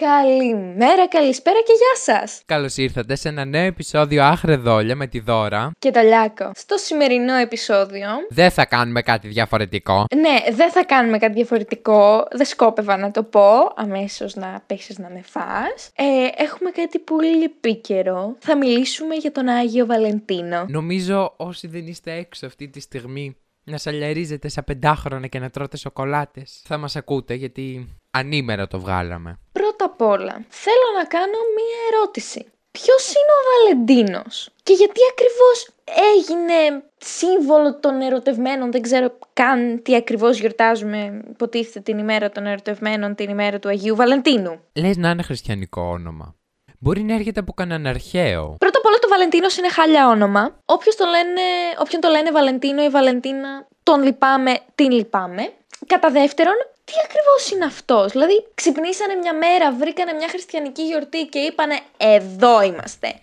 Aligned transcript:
Καλημέρα, 0.00 1.08
καλησπέρα 1.08 1.58
και 1.66 1.72
γεια 1.72 2.14
σας! 2.14 2.42
Καλώς 2.46 2.76
ήρθατε 2.76 3.14
σε 3.14 3.28
ένα 3.28 3.44
νέο 3.44 3.64
επεισόδιο 3.64 4.24
Άχρε 4.24 4.56
Δόλια 4.56 4.96
με 4.96 5.06
τη 5.06 5.20
Δώρα. 5.20 5.70
Και 5.78 5.90
το 5.90 6.00
Λιάκο. 6.00 6.50
Στο 6.54 6.76
σημερινό 6.76 7.34
επεισόδιο. 7.34 8.08
Δεν 8.28 8.50
θα 8.50 8.66
κάνουμε 8.66 9.02
κάτι 9.02 9.28
διαφορετικό. 9.28 10.04
Ναι, 10.14 10.54
δεν 10.54 10.70
θα 10.70 10.84
κάνουμε 10.84 11.18
κάτι 11.18 11.32
διαφορετικό. 11.32 12.26
Δεν 12.30 12.46
σκόπευα 12.46 12.96
να 12.96 13.10
το 13.10 13.22
πω 13.22 13.72
αμέσως 13.76 14.34
να 14.34 14.62
πέσεις 14.66 14.98
να 14.98 15.10
με 15.10 15.20
φά. 15.22 15.64
Ε, 15.94 16.42
έχουμε 16.42 16.70
κάτι 16.70 16.98
πολύ 16.98 17.42
επίκαιρο. 17.42 18.36
Θα 18.38 18.56
μιλήσουμε 18.56 19.14
για 19.14 19.32
τον 19.32 19.48
Άγιο 19.48 19.86
Βαλεντίνο. 19.86 20.64
Νομίζω 20.68 21.34
όσοι 21.36 21.66
δεν 21.66 21.86
είστε 21.86 22.12
έξω 22.12 22.46
αυτή 22.46 22.68
τη 22.68 22.80
στιγμή 22.80 23.36
να 23.64 23.78
σαλιαρίζετε 23.78 24.48
σαν 24.48 24.64
πεντάχρονα 24.64 25.26
και 25.26 25.38
να 25.38 25.50
τρώτε 25.50 25.76
σοκολάτες. 25.76 26.62
Θα 26.64 26.78
μας 26.78 26.96
ακούτε 26.96 27.34
γιατί 27.34 27.88
ανήμερα 28.18 28.66
το 28.66 28.80
βγάλαμε. 28.80 29.38
Πρώτα 29.52 29.84
απ' 29.84 30.00
όλα, 30.00 30.44
θέλω 30.48 30.88
να 30.98 31.04
κάνω 31.04 31.38
μία 31.56 31.78
ερώτηση. 31.92 32.46
Ποιος 32.70 33.08
είναι 33.08 33.32
ο 33.38 33.42
Βαλεντίνος 33.48 34.50
και 34.62 34.72
γιατί 34.72 35.00
ακριβώς 35.10 35.68
έγινε 36.14 36.82
σύμβολο 36.98 37.78
των 37.78 38.00
ερωτευμένων, 38.00 38.70
δεν 38.72 38.82
ξέρω 38.82 39.18
καν 39.32 39.82
τι 39.82 39.96
ακριβώς 39.96 40.38
γιορτάζουμε, 40.38 41.22
υποτίθεται 41.30 41.80
την 41.80 41.98
ημέρα 41.98 42.30
των 42.30 42.46
ερωτευμένων, 42.46 43.14
την 43.14 43.30
ημέρα 43.30 43.58
του 43.58 43.68
Αγίου 43.68 43.96
Βαλεντίνου. 43.96 44.60
Λες 44.72 44.96
να 44.96 45.10
είναι 45.10 45.22
χριστιανικό 45.22 45.82
όνομα. 45.82 46.34
Μπορεί 46.80 47.02
να 47.02 47.14
έρχεται 47.14 47.40
από 47.40 47.52
κανέναν 47.52 47.86
αρχαίο. 47.86 48.56
Πρώτα 48.58 48.78
απ' 48.78 48.86
όλα 48.86 48.98
το 48.98 49.08
Βαλεντίνος 49.08 49.56
είναι 49.56 49.68
χάλια 49.68 50.08
όνομα. 50.08 50.58
Όποιος 50.64 50.96
το 50.96 51.04
λένε, 51.04 51.40
όποιον 51.80 52.00
το 52.00 52.08
λένε 52.08 52.30
Βαλεντίνο 52.30 52.82
ή 52.82 52.88
Βαλεντίνα, 52.88 53.66
τον 53.82 54.02
λυπάμαι, 54.02 54.58
την 54.74 54.90
λυπάμαι. 54.90 55.52
Κατά 55.86 56.10
δεύτερον, 56.10 56.54
τι 56.88 56.94
ακριβώς 57.04 57.50
είναι 57.50 57.64
αυτός; 57.64 58.12
Δηλαδή, 58.12 58.46
ξυπνήσανε 58.54 59.14
μια 59.14 59.34
μέρα, 59.34 59.72
βρήκανε 59.72 60.12
μια 60.12 60.28
χριστιανική 60.28 60.82
γιορτή 60.82 61.26
και 61.26 61.38
είπανε 61.38 61.80
Εδώ 61.96 62.62
είμαστε. 62.62 63.18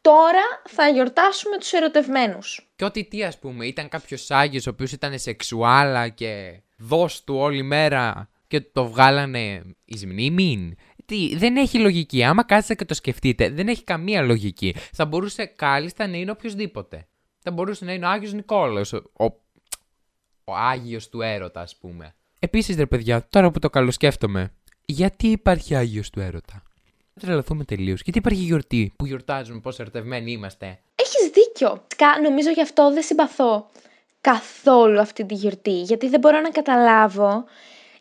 Τώρα 0.00 0.62
θα 0.68 0.88
γιορτάσουμε 0.88 1.58
τους 1.58 1.72
ερωτευμένους. 1.72 2.68
Και 2.76 2.84
ό,τι 2.84 3.04
τι, 3.04 3.24
ας 3.24 3.38
πούμε, 3.38 3.66
ήταν 3.66 3.88
κάποιος 3.88 4.30
Άγιος 4.30 4.66
ο 4.66 4.70
οποίος 4.70 4.92
ήταν 4.92 5.18
σεξουάλα 5.18 6.08
και 6.08 6.60
δώσ' 6.78 7.24
του 7.24 7.36
όλη 7.36 7.62
μέρα 7.62 8.30
και 8.46 8.60
το 8.60 8.86
βγάλανε 8.86 9.62
εις 9.84 10.06
μνήμην; 10.06 10.76
Τι, 11.04 11.36
δεν 11.36 11.56
έχει 11.56 11.78
λογική. 11.78 12.24
Άμα 12.24 12.44
κάτσετε 12.44 12.74
και 12.74 12.84
το 12.84 12.94
σκεφτείτε, 12.94 13.48
δεν 13.48 13.68
έχει 13.68 13.84
καμία 13.84 14.22
λογική. 14.22 14.76
Θα 14.92 15.04
μπορούσε 15.04 15.44
κάλλιστα 15.46 16.06
να 16.06 16.16
είναι 16.16 16.30
οποιοδήποτε. 16.30 17.06
Θα 17.38 17.50
μπορούσε 17.50 17.84
να 17.84 17.92
είναι 17.92 18.06
ο 18.06 18.08
Άγιος 18.08 18.32
Νικόλαος, 18.32 18.92
ο, 18.92 19.02
ο, 19.12 19.24
ο 20.44 20.54
Άγιος 20.54 21.08
του 21.08 21.20
έρωτα, 21.22 21.60
ας 21.60 21.76
πούμε. 21.76 22.14
Επίσης, 22.38 22.76
ρε 22.76 22.86
παιδιά, 22.86 23.26
τώρα 23.30 23.50
που 23.50 23.58
το 23.58 23.70
καλοσκέφτομαι, 23.70 24.52
γιατί 24.86 25.26
υπάρχει 25.26 25.74
Άγιος 25.74 26.10
του 26.10 26.20
Έρωτα; 26.20 26.62
Θα 27.14 27.26
τρελαθούμε 27.26 27.64
τελείως. 27.64 28.00
Γιατί 28.02 28.18
υπάρχει 28.18 28.42
γιορτή 28.42 28.92
που 28.96 29.06
γιορτάζουμε 29.06 29.60
πόσο 29.60 29.82
ερωτευμένοι 29.82 30.32
είμαστε; 30.32 30.78
Έχεις 30.94 31.30
δίκιο. 31.32 31.86
Νομίζω 32.22 32.50
γι' 32.50 32.62
αυτό 32.62 32.92
δεν 32.92 33.02
συμπαθώ 33.02 33.66
καθόλου 34.20 35.00
αυτή 35.00 35.24
τη 35.26 35.34
γιορτή. 35.34 35.80
Γιατί 35.80 36.08
δεν 36.08 36.20
μπορώ 36.20 36.40
να 36.40 36.50
καταλάβω 36.50 37.44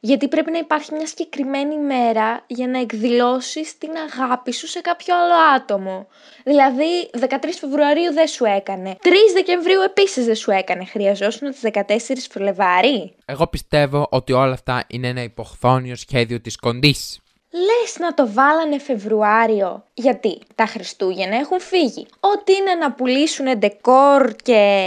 γιατί 0.05 0.27
πρέπει 0.27 0.51
να 0.51 0.57
υπάρχει 0.57 0.93
μια 0.93 1.07
συγκεκριμένη 1.07 1.77
μέρα 1.77 2.43
για 2.47 2.67
να 2.67 2.79
εκδηλώσεις 2.79 3.77
την 3.77 3.89
αγάπη 4.09 4.53
σου 4.53 4.67
σε 4.67 4.79
κάποιο 4.81 5.15
άλλο 5.15 5.33
άτομο. 5.55 6.07
Δηλαδή, 6.43 7.09
13 7.19 7.27
Φεβρουαρίου 7.59 8.13
δεν 8.13 8.27
σου 8.27 8.45
έκανε. 8.45 8.97
3 9.03 9.07
Δεκεμβρίου 9.33 9.81
επίσης 9.81 10.25
δεν 10.25 10.35
σου 10.35 10.51
έκανε. 10.51 10.85
Χρειαζόσουν 10.85 11.51
τις 11.51 11.61
14 11.61 12.27
Φλεβάρι. 12.29 13.15
Εγώ 13.25 13.47
πιστεύω 13.47 14.07
ότι 14.09 14.33
όλα 14.33 14.53
αυτά 14.53 14.83
είναι 14.87 15.07
ένα 15.07 15.23
υποχθόνιο 15.23 15.95
σχέδιο 15.95 16.41
της 16.41 16.55
κοντής. 16.57 17.19
Λες 17.55 17.97
να 17.99 18.13
το 18.13 18.31
βάλανε 18.31 18.79
Φεβρουάριο. 18.79 19.83
Γιατί; 19.93 20.41
Τα 20.55 20.65
Χριστούγεννα 20.65 21.35
έχουν 21.35 21.59
φύγει. 21.59 22.07
Ό,τι 22.19 22.53
είναι 22.53 22.73
να 22.73 22.91
πουλήσουν 22.91 23.59
ντεκόρ 23.59 24.35
και 24.43 24.81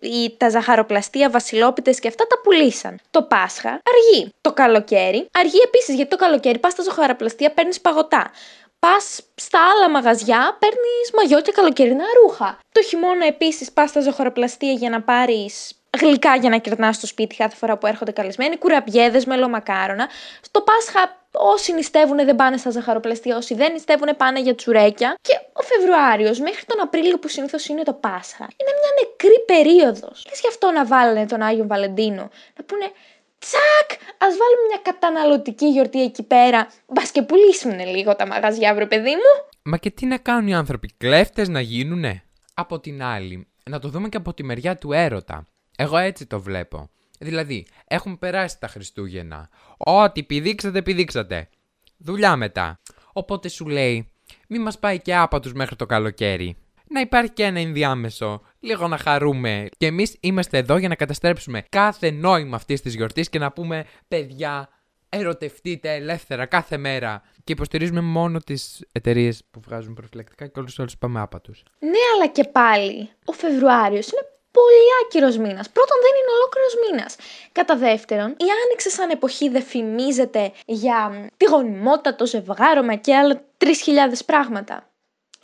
ή 0.00 0.34
τα 0.36 0.48
ζαχαροπλαστεία, 0.50 1.30
βασιλόπιτες 1.30 2.00
και 2.00 2.08
αυτά 2.08 2.26
τα 2.26 2.40
πουλήσαν. 2.42 2.98
Το 3.10 3.22
Πάσχα 3.22 3.68
αργεί. 3.68 4.32
Το 4.40 4.52
καλοκαίρι 4.52 5.28
αργεί 5.32 5.58
επίσης 5.64 5.94
γιατί 5.94 6.10
το 6.10 6.16
καλοκαίρι 6.16 6.58
πας 6.58 6.72
στα 6.72 6.82
ζαχαροπλαστεία 6.82 7.50
παίρνεις 7.50 7.80
παγωτά. 7.80 8.30
Πας 8.78 9.22
στα 9.34 9.58
άλλα 9.70 9.90
μαγαζιά, 9.90 10.56
παίρνεις 10.58 11.10
μαγιό 11.16 11.40
και 11.40 11.52
καλοκαιρινά 11.52 12.04
ρούχα. 12.22 12.58
Το 12.72 12.82
χειμώνα 12.82 13.26
επίσης 13.26 13.72
πας 13.72 13.90
στα 13.90 14.00
ζαχαροπλαστεία 14.00 14.72
για 14.72 14.90
να 14.90 15.02
πάρεις 15.02 15.79
γλυκά 16.00 16.36
για 16.36 16.50
να 16.50 16.58
κερνάς 16.58 16.96
στο 16.96 17.06
σπίτι 17.06 17.36
κάθε 17.36 17.56
φορά 17.56 17.78
που 17.78 17.86
έρχονται 17.86 18.12
καλεσμένοι, 18.12 18.58
κουραμπιέδες, 18.58 19.24
μελομακάρονα. 19.24 20.08
Στο 20.40 20.60
Πάσχα 20.60 21.18
Όσοι 21.32 21.72
νηστεύουν 21.72 22.16
δεν 22.16 22.36
πάνε 22.36 22.56
στα 22.56 22.70
ζαχαροπλαστεία, 22.70 23.36
όσοι 23.36 23.54
δεν 23.54 23.72
νηστεύουν 23.72 24.16
πάνε 24.16 24.40
για 24.40 24.54
τσουρέκια. 24.54 25.14
Και 25.20 25.32
ο 25.52 25.62
Φεβρουάριος 25.62 26.38
μέχρι 26.38 26.64
τον 26.66 26.80
Απρίλιο 26.80 27.18
που 27.18 27.28
συνήθως 27.28 27.66
είναι 27.66 27.82
το 27.82 27.92
Πάσχα 27.92 28.48
είναι 28.56 28.72
μια 28.80 28.90
νεκρή 29.00 29.44
περίοδος. 29.46 30.26
Λες 30.28 30.40
γι' 30.40 30.48
αυτό 30.48 30.70
να 30.70 30.86
βάλουν 30.86 31.26
τον 31.26 31.42
Άγιο 31.42 31.66
Βαλεντίνο. 31.66 32.30
Να 32.56 32.64
πούνε 32.66 32.90
Τσακ! 33.38 33.90
Α 34.22 34.26
βάλουμε 34.26 34.64
μια 34.68 34.80
καταναλωτική 34.82 35.66
γιορτή 35.66 36.02
εκεί 36.02 36.22
πέρα. 36.22 36.68
Μπας 36.86 37.10
και 37.10 37.22
πουλήσουν 37.22 37.78
λίγο 37.86 38.16
τα 38.16 38.26
μαγαζιά, 38.26 38.74
βρε 38.74 38.86
παιδί 38.86 39.10
μου. 39.10 39.48
Μα 39.62 39.76
και 39.76 39.90
τι 39.90 40.06
να 40.06 40.18
κάνουν 40.18 40.48
οι 40.48 40.54
άνθρωποι, 40.54 40.90
κλέφτες 40.98 41.48
να 41.48 41.60
γίνουνε; 41.60 42.22
Από 42.54 42.80
την 42.80 43.02
άλλη, 43.02 43.48
να 43.70 43.78
το 43.78 43.88
δούμε 43.88 44.08
και 44.08 44.16
από 44.16 44.34
τη 44.34 44.44
μεριά 44.44 44.76
του 44.76 44.92
έρωτα. 44.92 45.46
Εγώ 45.80 45.96
έτσι 45.96 46.26
το 46.26 46.40
βλέπω. 46.40 46.90
Δηλαδή, 47.18 47.66
έχουν 47.86 48.18
περάσει 48.18 48.58
τα 48.58 48.68
Χριστούγεννα. 48.68 49.48
Ό,τι 49.76 50.22
πηδήξατε, 50.22 50.82
πηδήξατε. 50.82 51.48
Δουλειά 51.96 52.36
μετά. 52.36 52.80
Οπότε 53.12 53.48
σου 53.48 53.68
λέει, 53.68 54.10
μη 54.48 54.58
μας 54.58 54.78
πάει 54.78 55.00
και 55.00 55.16
άπατους 55.16 55.52
μέχρι 55.52 55.76
το 55.76 55.86
καλοκαίρι. 55.86 56.56
Να 56.88 57.00
υπάρχει 57.00 57.30
και 57.30 57.42
ένα 57.42 57.60
ενδιάμεσο. 57.60 58.42
Λίγο 58.60 58.88
να 58.88 58.98
χαρούμε. 58.98 59.68
Και 59.76 59.86
εμείς 59.86 60.16
είμαστε 60.20 60.58
εδώ 60.58 60.76
για 60.76 60.88
να 60.88 60.94
καταστρέψουμε 60.94 61.64
κάθε 61.68 62.10
νόημα 62.10 62.56
αυτής 62.56 62.80
της 62.80 62.94
γιορτής 62.94 63.28
και 63.28 63.38
να 63.38 63.52
πούμε, 63.52 63.84
παιδιά, 64.08 64.68
ερωτευτείτε 65.08 65.94
ελεύθερα 65.94 66.46
κάθε 66.46 66.76
μέρα. 66.76 67.22
Και 67.44 67.52
υποστηρίζουμε 67.52 68.00
μόνο 68.00 68.38
τις 68.38 68.86
εταιρείες 68.92 69.42
που 69.50 69.60
βγάζουν 69.60 69.94
προφυλακτικά 69.94 70.46
και 70.46 70.60
όλους 70.60 70.78
όλου 70.78 70.90
πάμε 70.98 71.20
άπατου. 71.20 71.52
Ναι, 71.78 71.88
αλλά 72.14 72.28
και 72.32 72.44
πάλι. 72.44 73.10
Ο 73.24 73.32
Φεβρουάριος 73.32 74.06
είναι 74.06 74.29
πολύ 74.50 74.88
άκυρος 75.02 75.36
μήνας. 75.36 75.70
Πρώτον, 75.70 75.98
δεν 76.04 76.14
είναι 76.18 76.32
ολόκληρος 76.38 76.74
μήνας. 76.84 77.16
Κατά 77.52 77.76
δεύτερον, 77.76 78.30
η 78.30 78.48
άνοιξη 78.64 78.90
σαν 78.90 79.10
εποχή 79.10 79.48
δεν 79.48 79.62
φημίζεται 79.62 80.52
για 80.66 81.28
τη 81.36 81.44
γονιμότητα, 81.44 82.14
το 82.14 82.26
ζευγάρωμα 82.26 82.94
και 82.94 83.16
άλλα 83.16 83.44
3.000 83.58 84.24
πράγματα. 84.26 84.90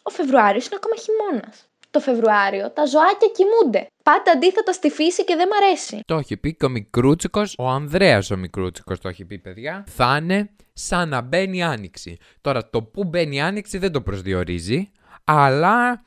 Ο 0.03 0.11
Φεβρουάριος 0.11 0.67
είναι 0.67 0.77
ακόμα 0.77 0.95
χειμώνας. 0.97 1.69
Το 1.91 2.01
Φεβρουάριο 2.01 2.71
τα 2.71 2.85
ζωάκια 2.85 3.29
κοιμούνται. 3.29 3.87
Πάντα 4.03 4.31
αντίθετα 4.31 4.73
στη 4.73 4.91
φύση 4.91 5.25
και 5.25 5.37
δεν 5.37 5.49
μ' 5.49 5.65
αρέσει. 5.65 6.01
Το 6.07 6.17
έχει 6.17 6.37
πει 6.37 6.55
και 6.57 6.65
ο 6.65 6.69
Μικρούτσικος, 6.69 7.55
ο 7.59 7.69
Ανδρέας 7.69 8.31
ο 8.31 8.37
Μικρούτσικος 8.37 9.01
το 9.01 9.09
έχει 9.09 9.25
πει, 9.25 9.39
παιδιά. 9.39 9.85
Θα 9.89 10.19
είναι 10.23 10.51
σαν 10.73 11.09
να 11.09 11.21
μπαίνει 11.21 11.63
άνοιξη. 11.63 12.17
Τώρα, 12.41 12.71
το 12.71 12.83
που 12.83 13.05
μπαίνει 13.05 13.43
άνοιξη 13.43 13.79
δεν 13.79 13.93
το 13.93 14.01
προσδιορίζει, 14.01 14.93
αλλά 15.25 16.05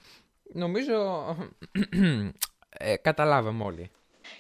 νομίζω 0.53 1.25
ε, 2.81 2.95
καταλάβαμε 2.95 3.63
όλοι. 3.63 3.91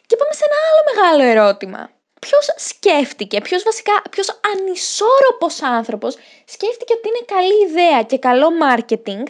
Και 0.07 0.15
πάμε 0.15 0.33
σε 0.33 0.43
ένα 0.47 0.57
άλλο 0.67 0.81
μεγάλο 0.91 1.31
ερώτημα. 1.31 1.89
Ποιος 2.19 2.53
σκέφτηκε, 2.55 3.41
ποιος 3.41 3.63
βασικά, 3.63 4.01
ποιος 4.09 4.39
ανισόρροπος 4.51 5.61
άνθρωπος 5.61 6.17
σκέφτηκε 6.45 6.93
ότι 6.93 7.07
είναι 7.07 7.25
καλή 7.25 7.69
ιδέα 7.69 8.03
και 8.03 8.17
καλό 8.17 8.47
marketing 8.61 9.23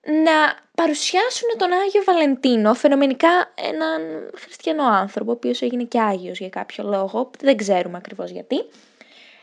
να 0.00 0.58
παρουσιάσουν 0.74 1.48
τον 1.58 1.72
Άγιο 1.72 2.02
Βαλεντίνο, 2.04 2.74
φαινομενικά 2.74 3.52
έναν 3.54 4.30
χριστιανό 4.36 4.84
άνθρωπο, 4.84 5.30
ο 5.30 5.34
οποίος 5.34 5.62
έγινε 5.62 5.84
και 5.84 6.00
Άγιος 6.00 6.38
για 6.38 6.48
κάποιο 6.48 6.84
λόγο, 6.84 7.30
δεν 7.40 7.56
ξέρουμε 7.56 7.96
ακριβώς 7.96 8.30
γιατί, 8.30 8.64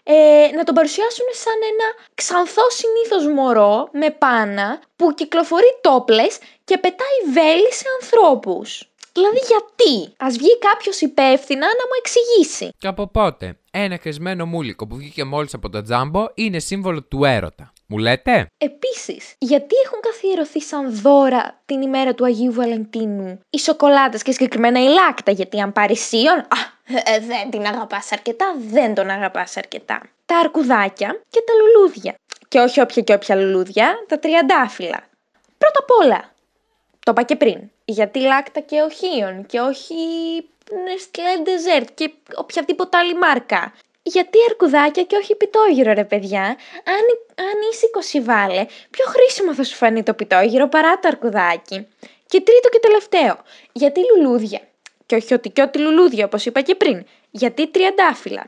ε, 0.09 0.49
να 0.55 0.63
τον 0.63 0.75
παρουσιάσουν 0.75 1.25
σαν 1.31 1.59
ένα 1.71 1.87
ξανθό 2.15 2.65
συνήθως 2.69 3.33
μωρό 3.35 3.89
με 3.91 4.09
πάνα 4.09 4.79
που 4.95 5.13
κυκλοφορεί 5.13 5.71
τόπλες 5.81 6.37
και 6.63 6.77
πετάει 6.77 7.17
βέλη 7.33 7.73
σε 7.73 7.85
ανθρώπους. 8.01 8.89
Δηλαδή 9.13 9.39
γιατί; 9.47 10.13
Ας 10.17 10.37
βγει 10.37 10.57
κάποιος 10.57 11.01
υπεύθυνα 11.01 11.65
να 11.65 11.85
μου 11.89 11.97
εξηγήσει. 11.99 12.69
Και 12.77 12.87
από 12.87 13.07
πότε 13.07 13.57
ένα 13.71 13.97
χρησμένο 14.01 14.45
μούλικο 14.45 14.87
που 14.87 14.95
βγήκε 14.95 15.23
μόλις 15.23 15.53
από 15.53 15.69
το 15.69 15.81
τζάμπο 15.81 16.25
είναι 16.33 16.59
σύμβολο 16.59 17.03
του 17.03 17.23
έρωτα. 17.25 17.73
Μου 17.89 17.97
λέτε; 17.97 18.47
Επίσης, 18.57 19.35
γιατί 19.37 19.75
έχουν 19.85 19.99
καθιερωθεί 19.99 20.61
σαν 20.61 20.95
δώρα 21.01 21.61
την 21.65 21.81
ημέρα 21.81 22.13
του 22.13 22.25
Αγίου 22.25 22.53
Βαλεντίνου; 22.53 23.39
Οι 23.49 23.59
σοκολάτες 23.59 24.23
και 24.23 24.31
συγκεκριμένα 24.31 24.83
η 24.83 24.87
λάκτα, 24.87 25.31
γιατί 25.31 25.59
αν 25.59 25.71
πάρεις 25.73 26.07
σίον, 26.07 26.37
α, 26.37 26.57
ε, 27.05 27.19
δεν 27.19 27.49
την 27.49 27.65
αγαπάς 27.65 28.11
αρκετά, 28.11 28.55
δεν 28.57 28.93
τον 28.93 29.09
αγαπάς 29.09 29.57
αρκετά. 29.57 30.01
Τα 30.25 30.37
αρκουδάκια 30.37 31.21
και 31.29 31.43
τα 31.45 31.53
λουλούδια. 31.53 32.15
Και 32.47 32.59
όχι 32.59 32.81
όποια 32.81 33.01
και 33.01 33.13
όποια 33.13 33.35
λουλούδια, 33.35 33.95
τα 34.07 34.19
τριαντάφυλλα. 34.19 35.07
Πρώτα 35.57 35.79
απ' 35.79 35.91
όλα, 36.03 36.33
το 37.05 37.11
είπα 37.11 37.23
και 37.23 37.35
πριν, 37.35 37.71
γιατί 37.85 38.19
λάκτα 38.19 38.59
και 38.59 38.81
οχίων 38.81 39.45
και 39.45 39.59
όχι 39.59 39.95
Nestlé 40.69 41.47
Dessert 41.47 41.87
και 41.93 42.11
οποιαδήποτε 42.35 42.97
άλλη 42.97 43.15
μάρκα. 43.15 43.73
Γιατί 44.13 44.37
αρκουδάκια 44.49 45.03
και 45.03 45.15
όχι 45.15 45.35
πιτόγυρο, 45.35 45.93
ρε 45.93 46.03
παιδιά; 46.03 46.41
Αν, 46.95 47.05
αν 47.35 47.57
είσαι 47.71 47.87
κοσιβάλε, 47.91 48.65
πιο 48.89 49.05
χρήσιμο 49.07 49.53
θα 49.53 49.63
σου 49.63 49.75
φανεί 49.75 50.03
το 50.03 50.13
πιτόγυρο 50.13 50.67
παρά 50.67 50.99
το 50.99 51.07
αρκουδάκι. 51.07 51.87
Και 52.27 52.41
τρίτο 52.41 52.69
και 52.69 52.79
τελευταίο, 52.79 53.37
γιατί 53.71 53.99
λουλούδια. 54.09 54.61
Και 55.05 55.15
όχι 55.15 55.33
ότι 55.33 55.49
και 55.49 55.61
ότι 55.61 55.79
λουλούδια, 55.79 56.25
όπως 56.25 56.45
είπα 56.45 56.61
και 56.61 56.75
πριν. 56.75 57.05
Γιατί 57.31 57.67
τριαντάφυλλα. 57.67 58.43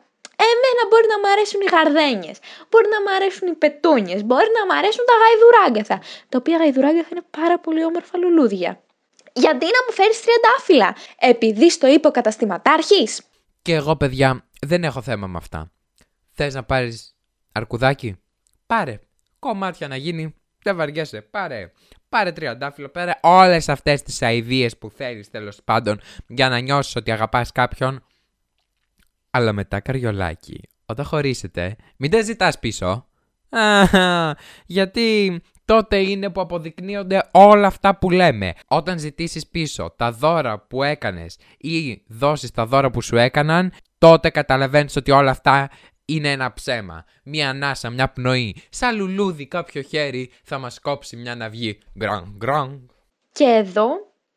Εμένα 0.51 0.81
μπορεί 0.89 1.07
να 1.13 1.19
μου 1.19 1.27
αρέσουν 1.33 1.61
οι 1.61 1.69
γαρδένιες, 1.75 2.37
μπορεί 2.69 2.87
να 2.95 3.01
μου 3.01 3.09
αρέσουν 3.15 3.47
οι 3.47 3.53
πετούνιες, 3.53 4.23
μπορεί 4.23 4.49
να 4.57 4.61
μου 4.65 4.73
αρέσουν 4.79 5.03
τα 5.09 5.15
γαϊδουράγκαθα. 5.21 5.97
Τα 6.29 6.37
οποία 6.41 6.57
γαϊδουράγκαθα 6.57 7.07
είναι 7.11 7.25
πάρα 7.39 7.57
πολύ 7.59 7.85
όμορφα 7.85 8.17
λουλούδια. 8.17 8.71
Γιατί 9.33 9.65
να 9.75 9.79
μου 9.85 9.93
φέρεις 9.97 10.21
τριαντάφυλλα, 10.21 10.95
επειδή 11.19 11.69
στο 11.69 11.87
είπε 11.87 12.07
ο 12.07 12.11
καταστηματάρχη. 12.11 13.07
Και 13.61 13.73
εγώ, 13.73 13.95
παιδιά, 13.95 14.47
δεν 14.61 14.83
έχω 14.83 15.01
θέμα 15.01 15.27
με 15.27 15.37
αυτά. 15.37 15.71
Θες 16.31 16.53
να 16.53 16.63
πάρεις 16.63 17.15
αρκουδάκι, 17.51 18.15
πάρε. 18.65 18.99
Κομμάτια 19.39 19.87
να 19.87 19.95
γίνει, 19.95 20.35
δεν 20.63 20.75
βαριέσαι, 20.75 21.21
πάρε. 21.21 21.71
Πάρε 22.09 22.31
τριαντάφυλλο, 22.31 22.89
πάρε 22.89 23.11
όλες 23.21 23.69
αυτές 23.69 24.01
τις 24.01 24.21
αειδίε 24.21 24.69
που 24.69 24.89
θέλεις 24.89 25.29
τέλος 25.29 25.59
πάντων 25.63 25.99
για 26.27 26.49
να 26.49 26.59
νιώσεις 26.59 26.95
ότι 26.95 27.11
αγαπάς 27.11 27.51
κάποιον. 27.51 28.03
Αλλά 29.29 29.53
μετά 29.53 29.79
καριολάκι, 29.79 30.61
όταν 30.85 31.05
χωρίσετε, 31.05 31.75
μην 31.97 32.11
τα 32.11 32.21
ζητάς 32.21 32.59
πίσω. 32.59 33.07
γιατί 34.65 35.41
τότε 35.69 35.97
είναι 35.97 36.29
που 36.29 36.41
αποδεικνύονται 36.41 37.21
όλα 37.31 37.67
αυτά 37.67 37.97
που 37.97 38.09
λέμε. 38.09 38.53
Όταν 38.67 38.99
ζητήσεις 38.99 39.47
πίσω 39.47 39.93
τα 39.97 40.11
δώρα 40.11 40.59
που 40.59 40.83
έκανες 40.83 41.37
ή 41.57 42.03
δώσεις 42.07 42.51
τα 42.51 42.65
δώρα 42.65 42.91
που 42.91 43.01
σου 43.01 43.17
έκαναν, 43.17 43.73
τότε 43.97 44.29
καταλαβαίνεις 44.29 44.95
ότι 44.95 45.11
όλα 45.11 45.31
αυτά 45.31 45.69
είναι 46.05 46.31
ένα 46.31 46.53
ψέμα. 46.53 47.05
Μια 47.23 47.49
ανάσα, 47.49 47.89
μια 47.89 48.09
πνοή. 48.09 48.55
Σαν 48.69 48.95
λουλούδι 48.95 49.47
κάποιο 49.47 49.81
χέρι 49.81 50.31
θα 50.43 50.57
μας 50.57 50.79
κόψει 50.79 51.15
μια 51.15 51.35
ναυγή. 51.35 51.79
Γκραν, 51.97 52.33
γκραν. 52.37 52.91
Και 53.31 53.43
εδώ 53.43 53.87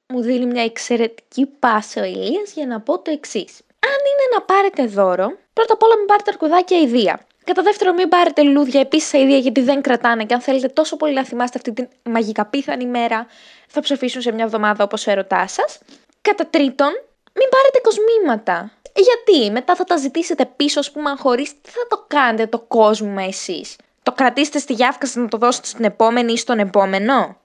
μου 0.08 0.20
δίνει 0.20 0.46
μια 0.46 0.62
εξαιρετική 0.62 1.46
πάσα 1.46 2.00
ο 2.00 2.04
Ηλίας 2.04 2.52
για 2.54 2.66
να 2.66 2.80
πω 2.80 3.02
το 3.02 3.10
εξής. 3.10 3.60
Αν 3.68 3.98
είναι 4.10 4.34
να 4.34 4.42
πάρετε 4.42 4.86
δώρο, 4.86 5.38
πρώτα 5.52 5.72
απ' 5.72 5.82
όλα 5.82 5.96
μην 5.96 6.06
πάρετε 6.06 6.30
αρκουδάκια 6.30 6.78
ιδία. 6.78 7.26
Κατά 7.44 7.62
δεύτερον, 7.62 7.94
μην 7.94 8.08
πάρετε 8.08 8.42
λουλούδια 8.42 8.80
επίσης 8.80 9.12
ιδία 9.12 9.38
γιατί 9.38 9.60
δεν 9.60 9.82
κρατάνε 9.82 10.24
και 10.24 10.34
αν 10.34 10.40
θέλετε 10.40 10.68
τόσο 10.68 10.96
πολύ 10.96 11.12
να 11.12 11.24
θυμάστε 11.24 11.58
αυτή 11.58 11.72
τη 11.72 12.10
μαγικά 12.10 12.46
πίθανη 12.46 12.86
μέρα, 12.86 13.26
θα 13.68 13.80
ψοφήσουν 13.80 14.22
σε 14.22 14.32
μια 14.32 14.44
εβδομάδα 14.44 14.84
όπως 14.84 15.06
ο 15.06 15.10
ερωτά 15.10 15.46
σας. 15.46 15.78
Κατά 16.20 16.46
τρίτον, 16.46 16.88
μην 17.34 17.48
πάρετε 17.48 17.80
κοσμήματα. 17.82 18.72
Γιατί; 18.94 19.50
Μετά 19.50 19.74
θα 19.74 19.84
τα 19.84 19.96
ζητήσετε 19.96 20.46
πίσω, 20.56 20.78
ας 20.78 20.90
πούμε, 20.90 21.10
αν 21.10 21.16
χωρίσετε, 21.16 21.58
τι 21.62 21.70
θα 21.70 21.86
το 21.88 22.04
κάνετε 22.06 22.46
το 22.46 22.58
κόσμο 22.58 23.24
εσείς; 23.28 23.76
Το 24.02 24.12
κρατήσετε 24.12 24.58
στη 24.58 24.72
γιάφκα 24.72 25.06
σα 25.06 25.20
να 25.20 25.28
το 25.28 25.36
δώσετε 25.36 25.66
στην 25.66 25.84
επόμενη 25.84 26.32
ή 26.32 26.36
στον 26.36 26.58
επόμενο; 26.58 27.36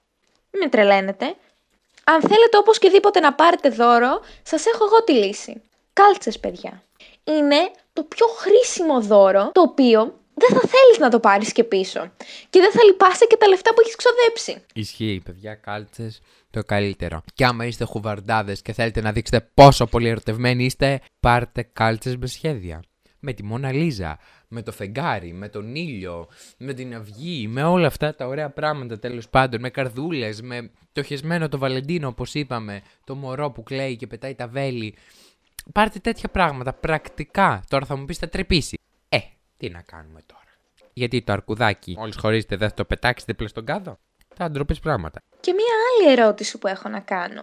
Μην 0.50 0.62
με 0.62 0.68
τρελαίνετε. 0.68 1.34
Αν 2.04 2.20
θέλετε 2.20 2.56
οπωσδήποτε 2.56 3.20
να 3.20 3.32
πάρετε 3.32 3.68
δώρο, 3.68 4.20
σας 4.42 4.66
έχω 4.66 4.84
εγώ 4.84 5.04
τη 5.04 5.12
λύση. 5.12 5.62
Κάλτσες, 5.92 6.38
παιδιά. 6.38 6.82
Είναι 7.24 7.70
το 7.98 8.04
πιο 8.04 8.26
χρήσιμο 8.26 9.00
δώρο, 9.02 9.50
το 9.52 9.60
οποίο 9.60 10.00
δεν 10.34 10.48
θα 10.48 10.68
θέλεις 10.68 10.98
να 10.98 11.08
το 11.08 11.20
πάρεις 11.20 11.52
και 11.52 11.64
πίσω. 11.64 12.12
Και 12.50 12.60
δεν 12.60 12.70
θα 12.70 12.84
λυπάσαι 12.84 13.24
και 13.24 13.36
τα 13.36 13.48
λεφτά 13.48 13.74
που 13.74 13.80
έχεις 13.80 13.96
ξοδέψει. 13.96 14.66
Ισχύει, 14.74 15.20
παιδιά, 15.24 15.54
κάλτσες 15.54 16.20
το 16.50 16.62
καλύτερο. 16.64 17.22
Και 17.34 17.44
άμα 17.44 17.64
είστε 17.66 17.84
χουβαρντάδες 17.84 18.62
και 18.62 18.72
θέλετε 18.72 19.00
να 19.00 19.12
δείξετε 19.12 19.50
πόσο 19.54 19.86
πολύ 19.86 20.08
ερωτευμένοι 20.08 20.64
είστε, 20.64 21.00
πάρτε 21.20 21.62
κάλτσες 21.72 22.16
με 22.16 22.26
σχέδια. 22.26 22.82
Με 23.20 23.32
τη 23.32 23.42
Μόνα 23.44 23.72
Λίζα, 23.72 24.18
με 24.48 24.62
το 24.62 24.72
φεγγάρι, 24.72 25.32
με 25.32 25.48
τον 25.48 25.74
ήλιο, 25.74 26.28
με 26.58 26.72
την 26.72 26.94
αυγή, 26.94 27.48
με 27.48 27.62
όλα 27.62 27.86
αυτά 27.86 28.14
τα 28.14 28.26
ωραία 28.26 28.50
πράγματα 28.50 28.98
τέλος 28.98 29.28
πάντων, 29.28 29.60
με 29.60 29.70
καρδούλες, 29.70 30.42
με 30.42 30.70
το 30.92 31.02
χεσμένο 31.02 31.48
το 31.48 31.58
Βαλεντίνο 31.58 32.08
όπως 32.08 32.34
είπαμε, 32.34 32.82
το 33.04 33.14
μωρό 33.14 33.50
που 33.50 33.62
κλαίει 33.62 33.96
και 33.96 34.06
πετάει 34.06 34.34
τα 34.34 34.46
βέλη. 34.46 34.94
Πάρτε 35.72 35.98
τέτοια 35.98 36.28
πράγματα 36.28 36.72
πρακτικά. 36.72 37.64
Τώρα 37.68 37.86
θα 37.86 37.96
μου 37.96 38.04
πεις 38.04 38.18
θα 38.18 38.28
τρεπήσει. 38.28 38.78
Ε, 39.08 39.18
τι 39.56 39.68
να 39.70 39.82
κάνουμε 39.82 40.22
τώρα. 40.26 40.42
Γιατί 40.92 41.22
το 41.22 41.32
αρκουδάκι, 41.32 41.94
μόλις 41.98 42.16
χωρίζετε, 42.16 42.56
δεν 42.56 42.68
θα 42.68 42.74
το 42.74 42.84
πετάξετε 42.84 43.32
δίπλα 43.32 43.48
στον 43.48 43.64
κάδο; 43.64 43.98
Θα 44.34 44.50
ντροπές 44.50 44.80
πράγματα. 44.80 45.20
Και 45.40 45.52
μία 45.52 45.74
άλλη 45.90 46.20
ερώτηση 46.20 46.58
που 46.58 46.66
έχω 46.66 46.88
να 46.88 47.00
κάνω. 47.00 47.42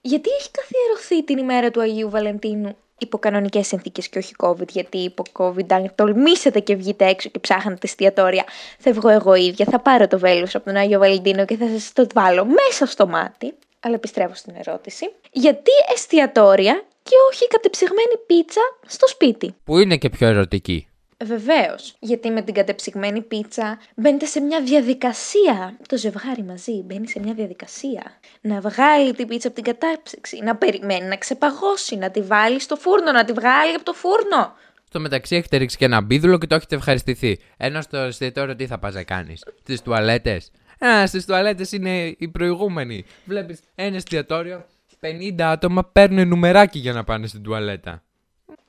Γιατί 0.00 0.30
έχει 0.38 0.50
καθιερωθεί 0.50 1.24
την 1.24 1.38
ημέρα 1.38 1.70
του 1.70 1.80
Αγίου 1.80 2.10
Βαλεντίνου 2.10 2.76
υπό 2.98 3.18
κανονικές 3.18 3.66
συνθήκες 3.66 4.08
και 4.08 4.18
όχι 4.18 4.34
COVID, 4.38 4.68
γιατί 4.68 4.98
υπό 4.98 5.22
COVID, 5.32 5.72
αν 5.72 5.92
τολμήσετε 5.94 6.60
και 6.60 6.74
βγείτε 6.74 7.06
έξω 7.06 7.28
και 7.28 7.38
ψάχνετε 7.38 7.80
εστιατόρια, 7.82 8.44
θα 8.78 8.92
βγω 8.92 9.08
εγώ 9.08 9.34
ίδια, 9.34 9.66
θα 9.70 9.80
πάρω 9.80 10.06
το 10.06 10.18
βέλος 10.18 10.54
από 10.54 10.64
τον 10.64 10.76
Άγιο 10.76 10.98
Βαλεντίνο 10.98 11.44
και 11.44 11.56
θα 11.56 11.68
σας 11.68 11.92
το 11.92 12.06
βάλω 12.14 12.44
μέσα 12.44 12.86
στο 12.86 13.06
μάτι. 13.06 13.54
Αλλά 13.80 13.94
επιστρέφω 13.94 14.34
στην 14.34 14.54
ερώτηση. 14.64 15.12
Γιατί 15.30 15.70
εστιατόρια 15.94 16.84
και 17.08 17.16
όχι 17.30 17.46
κατεψυγμένη 17.48 18.16
πίτσα 18.26 18.60
στο 18.86 19.06
σπίτι. 19.08 19.54
Που 19.64 19.78
είναι 19.78 19.96
και 19.96 20.08
πιο 20.08 20.26
ερωτική. 20.26 20.88
Βεβαίως. 21.24 21.94
Γιατί 21.98 22.30
με 22.30 22.42
την 22.42 22.54
κατεψυγμένη 22.54 23.20
πίτσα 23.22 23.78
μπαίνετε 23.96 24.26
σε 24.26 24.40
μια 24.40 24.62
διαδικασία. 24.62 25.76
Το 25.88 25.96
ζευγάρι 25.96 26.42
μαζί 26.42 26.82
μπαίνει 26.84 27.08
σε 27.08 27.20
μια 27.20 27.34
διαδικασία. 27.34 28.02
Να 28.40 28.60
βγάλει 28.60 29.14
την 29.14 29.26
πίτσα 29.26 29.48
από 29.48 29.62
την 29.62 29.74
κατάψυξη, 29.74 30.38
να 30.42 30.56
περιμένει 30.56 31.06
να 31.06 31.16
ξεπαγώσει, 31.16 31.96
να 31.96 32.10
τη 32.10 32.20
βάλει 32.22 32.60
στο 32.60 32.76
φούρνο, 32.76 33.12
να 33.12 33.24
τη 33.24 33.32
βγάλει 33.32 33.74
από 33.74 33.84
το 33.84 33.92
φούρνο. 33.92 34.56
Στο 34.88 35.00
μεταξύ 35.00 35.36
έχετε 35.36 35.56
ρίξει 35.56 35.76
και 35.76 35.84
ένα 35.84 36.00
μπίδουλο 36.00 36.38
και 36.38 36.46
το 36.46 36.54
έχετε 36.54 36.76
ευχαριστηθεί. 36.76 37.38
Ενώ 37.56 37.80
στο 37.80 37.96
εστιατόριο 37.96 38.56
τι 38.56 38.66
θα 38.66 38.78
πας 38.78 38.94
να 38.94 39.02
κάνεις, 39.02 39.44
Στις 39.62 39.82
τουαλέτες; 39.82 40.50
Α, 40.86 41.06
στις 41.06 41.24
τουαλέτες 41.24 41.72
είναι 41.72 42.14
οι 42.18 42.28
προηγούμενοι. 42.28 43.04
Βλέπεις 43.24 43.60
ένα 43.74 43.96
εστιατόριο, 43.96 44.64
50 45.00 45.40
άτομα 45.40 45.84
παίρνουν 45.84 46.28
νουμεράκι 46.28 46.78
για 46.78 46.92
να 46.92 47.04
πάνε 47.04 47.26
στην 47.26 47.42
τουαλέτα. 47.42 48.02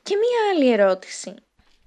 Και 0.04 0.16
μία 0.16 0.40
άλλη 0.54 0.72
ερώτηση. 0.72 1.34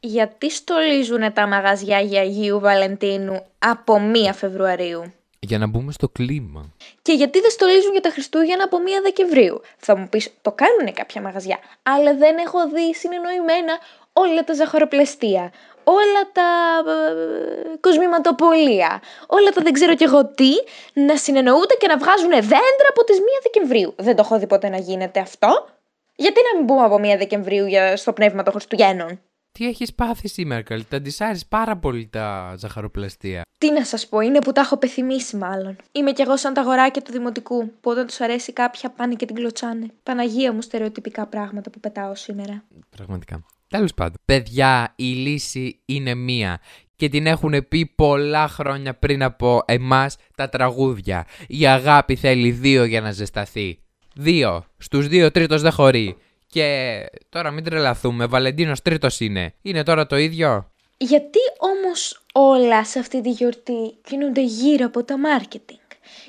Γιατί 0.00 0.50
στολίζουν 0.50 1.32
τα 1.32 1.46
μαγαζιά 1.46 2.00
για 2.00 2.20
Αγίου 2.20 2.60
Βαλεντίνου 2.60 3.44
από 3.58 4.00
1 4.28 4.34
Φεβρουαρίου; 4.34 5.12
Για 5.38 5.58
να 5.58 5.66
μπούμε 5.66 5.92
στο 5.92 6.08
κλίμα. 6.08 6.72
Και 7.02 7.12
γιατί 7.12 7.40
δεν 7.40 7.50
στολίζουν 7.50 7.92
για 7.92 8.00
τα 8.00 8.10
Χριστούγεννα 8.10 8.64
από 8.64 8.76
1 8.76 8.80
Δεκεμβρίου; 9.02 9.60
Θα 9.76 9.96
μου 9.96 10.08
πεις, 10.08 10.30
το 10.42 10.52
κάνουν 10.52 10.94
κάποια 10.94 11.20
μαγαζιά. 11.20 11.58
Αλλά 11.82 12.16
δεν 12.16 12.36
έχω 12.36 12.68
δει 12.68 12.94
συνεννοημένα 12.94 13.78
όλα 14.12 14.44
τα 14.44 14.54
ζαχαροπλαστεία, 14.54 15.52
όλα 15.84 16.22
τα 16.32 16.50
ε, 16.90 17.76
κοσμηματοπολία, 17.80 19.02
όλα 19.26 19.50
τα 19.50 19.62
δεν 19.62 19.72
ξέρω 19.72 19.94
κι 19.94 20.04
εγώ 20.04 20.26
τι, 20.26 20.50
να 20.92 21.16
συνεννοούνται 21.16 21.74
και 21.78 21.86
να 21.86 21.96
βγάζουν 21.96 22.30
δέντρα 22.30 22.88
από 22.88 23.04
τις 23.04 23.16
1 23.18 23.20
Δεκεμβρίου. 23.42 23.94
Δεν 23.96 24.16
το 24.16 24.22
έχω 24.24 24.38
δει 24.38 24.46
ποτέ 24.46 24.68
να 24.68 24.76
γίνεται 24.76 25.20
αυτό. 25.20 25.68
Γιατί 26.16 26.40
να 26.52 26.56
μην 26.56 26.66
μπούμε 26.66 26.84
από 26.84 26.94
1 26.94 27.18
Δεκεμβρίου 27.18 27.66
για, 27.66 27.96
στο 27.96 28.12
πνεύμα 28.12 28.42
των 28.42 28.52
Χριστουγέννων; 28.52 29.20
Τι 29.52 29.66
έχεις 29.66 29.94
πάθει 29.94 30.28
σήμερα, 30.28 30.62
καλή. 30.62 30.84
Τα 30.84 30.96
αντισάρει 30.96 31.40
πάρα 31.48 31.76
πολύ 31.76 32.08
τα 32.12 32.54
ζαχαροπλαστεία. 32.56 33.42
Τι 33.58 33.72
να 33.72 33.84
σας 33.84 34.08
πω, 34.08 34.20
είναι 34.20 34.38
που 34.38 34.52
τα 34.52 34.60
έχω 34.60 34.76
πεθυμίσει 34.76 35.36
μάλλον. 35.36 35.76
Είμαι 35.92 36.12
κι 36.12 36.22
εγώ 36.22 36.36
σαν 36.36 36.54
τα 36.54 36.60
αγοράκια 36.60 37.02
του 37.02 37.12
δημοτικού, 37.12 37.72
που 37.80 37.90
όταν 37.90 38.06
τους 38.06 38.20
αρέσει 38.20 38.52
κάποια 38.52 38.90
πάνε 38.90 39.14
και 39.14 39.26
την 39.26 39.34
κλωτσάνε. 39.34 39.86
Παναγία 40.02 40.52
μου 40.52 40.60
στερεοτυπικά 40.60 41.26
πράγματα 41.26 41.70
που 41.70 41.80
πετάω 41.80 42.14
σήμερα. 42.14 42.64
Πραγματικά. 42.96 43.44
Τέλος 43.72 43.94
πάντων. 43.94 44.16
Παιδιά, 44.24 44.92
η 44.96 45.04
λύση 45.04 45.80
είναι 45.86 46.14
μία. 46.14 46.60
Και 46.96 47.08
την 47.08 47.26
έχουν 47.26 47.68
πει 47.68 47.86
πολλά 47.86 48.48
χρόνια 48.48 48.94
πριν 48.94 49.22
από 49.22 49.62
εμάς 49.66 50.16
τα 50.36 50.48
τραγούδια. 50.48 51.26
Η 51.46 51.66
αγάπη 51.66 52.16
θέλει 52.16 52.50
δύο 52.50 52.84
για 52.84 53.00
να 53.00 53.10
ζεσταθεί. 53.10 53.78
Δύο. 54.14 54.64
Στους 54.78 55.08
δύο 55.08 55.30
τρίτος 55.30 55.62
δεν 55.62 55.72
χωρεί. 55.72 56.16
Και 56.46 57.06
τώρα 57.28 57.50
μην 57.50 57.64
τρελαθούμε, 57.64 58.26
Βαλεντίνος 58.26 58.82
τρίτος 58.82 59.20
είναι. 59.20 59.54
Είναι 59.62 59.82
τώρα 59.82 60.06
το 60.06 60.16
ίδιο; 60.16 60.70
Γιατί 60.96 61.38
όμως 61.58 62.22
όλα 62.32 62.84
σε 62.84 62.98
αυτή 62.98 63.20
τη 63.20 63.30
γιορτή 63.30 63.94
κινούνται 64.04 64.42
γύρω 64.42 64.86
από 64.86 65.04
το 65.04 65.18
μάρκετινγκ; 65.18 65.80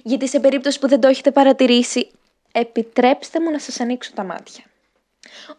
Γιατί 0.04 0.28
σε 0.28 0.40
περίπτωση 0.40 0.80
που 0.80 0.88
δεν 0.88 1.00
το 1.00 1.08
έχετε 1.08 1.32
παρατηρήσει, 1.32 2.12
επιτρέψτε 2.52 3.40
μου 3.42 3.52
να 3.52 3.60
σας 3.60 3.80
ανοίξω 3.80 4.12
τα 4.14 4.24
μάτια. 4.24 4.64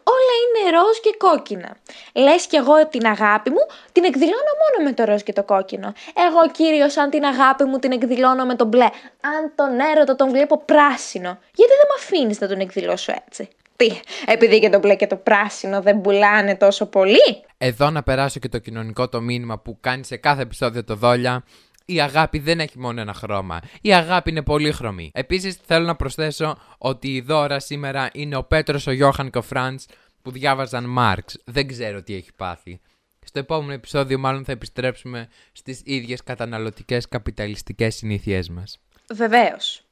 Όλα 0.03 0.33
είναι 0.41 0.77
ροζ 0.77 0.97
και 1.01 1.15
κόκκινα. 1.17 1.77
Λες 2.13 2.47
κι 2.47 2.55
εγώ 2.55 2.87
την 2.87 3.05
αγάπη 3.05 3.49
μου 3.49 3.63
την 3.91 4.03
εκδηλώνω 4.03 4.53
μόνο 4.61 4.89
με 4.89 4.93
το 4.95 5.03
ροζ 5.03 5.21
και 5.21 5.33
το 5.33 5.43
κόκκινο. 5.43 5.93
Εγώ 6.27 6.51
κύριος 6.51 6.97
αν 6.97 7.09
την 7.09 7.23
αγάπη 7.25 7.63
μου 7.63 7.77
την 7.79 7.91
εκδηλώνω 7.91 8.45
με 8.45 8.55
το 8.55 8.65
μπλε. 8.65 8.89
Αν 9.21 9.51
τον 9.55 9.79
έρωτα 9.79 10.15
τον 10.15 10.29
βλέπω 10.29 10.61
πράσινο. 10.65 11.39
Γιατί 11.55 11.71
δεν 11.71 11.87
με 11.89 11.95
αφήνεις 11.97 12.39
να 12.39 12.47
τον 12.47 12.59
εκδηλώσω 12.59 13.13
έτσι; 13.27 13.49
Τι, 13.75 13.99
επειδή 14.25 14.59
και 14.59 14.69
το 14.69 14.79
μπλε 14.79 14.95
και 14.95 15.07
το 15.07 15.15
πράσινο 15.15 15.81
δεν 15.81 16.01
πουλάνε 16.01 16.55
τόσο 16.55 16.85
πολύ; 16.85 17.43
Εδώ 17.57 17.89
να 17.89 18.03
περάσω 18.03 18.39
και 18.39 18.49
το 18.49 18.57
κοινωνικό 18.57 19.09
το 19.09 19.21
μήνυμα 19.21 19.59
που 19.59 19.77
κάνει 19.81 20.05
σε 20.05 20.17
κάθε 20.17 20.41
επεισόδιο 20.41 20.83
το 20.83 20.95
δόλια. 20.95 21.43
Η 21.85 22.01
αγάπη 22.01 22.39
δεν 22.39 22.59
έχει 22.59 22.79
μόνο 22.79 23.01
ένα 23.01 23.13
χρώμα. 23.13 23.59
Η 23.81 23.93
αγάπη 23.93 24.29
είναι 24.29 24.41
πολύχρωμη. 24.43 25.11
Επίσης, 25.13 25.57
θέλω 25.65 25.85
να 25.85 25.95
προσθέσω 25.95 26.57
ότι 26.77 27.15
η 27.15 27.21
δώρα 27.21 27.59
σήμερα 27.59 28.09
είναι 28.13 28.35
ο 28.35 28.43
Πέτρος, 28.43 28.87
ο 28.87 28.91
Γιώχαν 28.91 29.29
και 29.29 29.37
ο 29.37 29.41
Φραντς 29.41 29.85
που 30.21 30.31
διάβαζαν 30.31 30.83
Μάρξ. 30.83 31.37
Δεν 31.45 31.67
ξέρω 31.67 32.03
τι 32.03 32.15
έχει 32.15 32.33
πάθει. 32.35 32.79
Στο 33.25 33.39
επόμενο 33.39 33.73
επεισόδιο 33.73 34.19
μάλλον 34.19 34.45
θα 34.45 34.51
επιστρέψουμε 34.51 35.27
στις 35.51 35.81
ίδιες 35.83 36.23
καταναλωτικές 36.23 37.07
καπιταλιστικές 37.07 37.95
συνήθειές 37.95 38.49
μας. 38.49 38.79
Βεβαίως. 39.13 39.85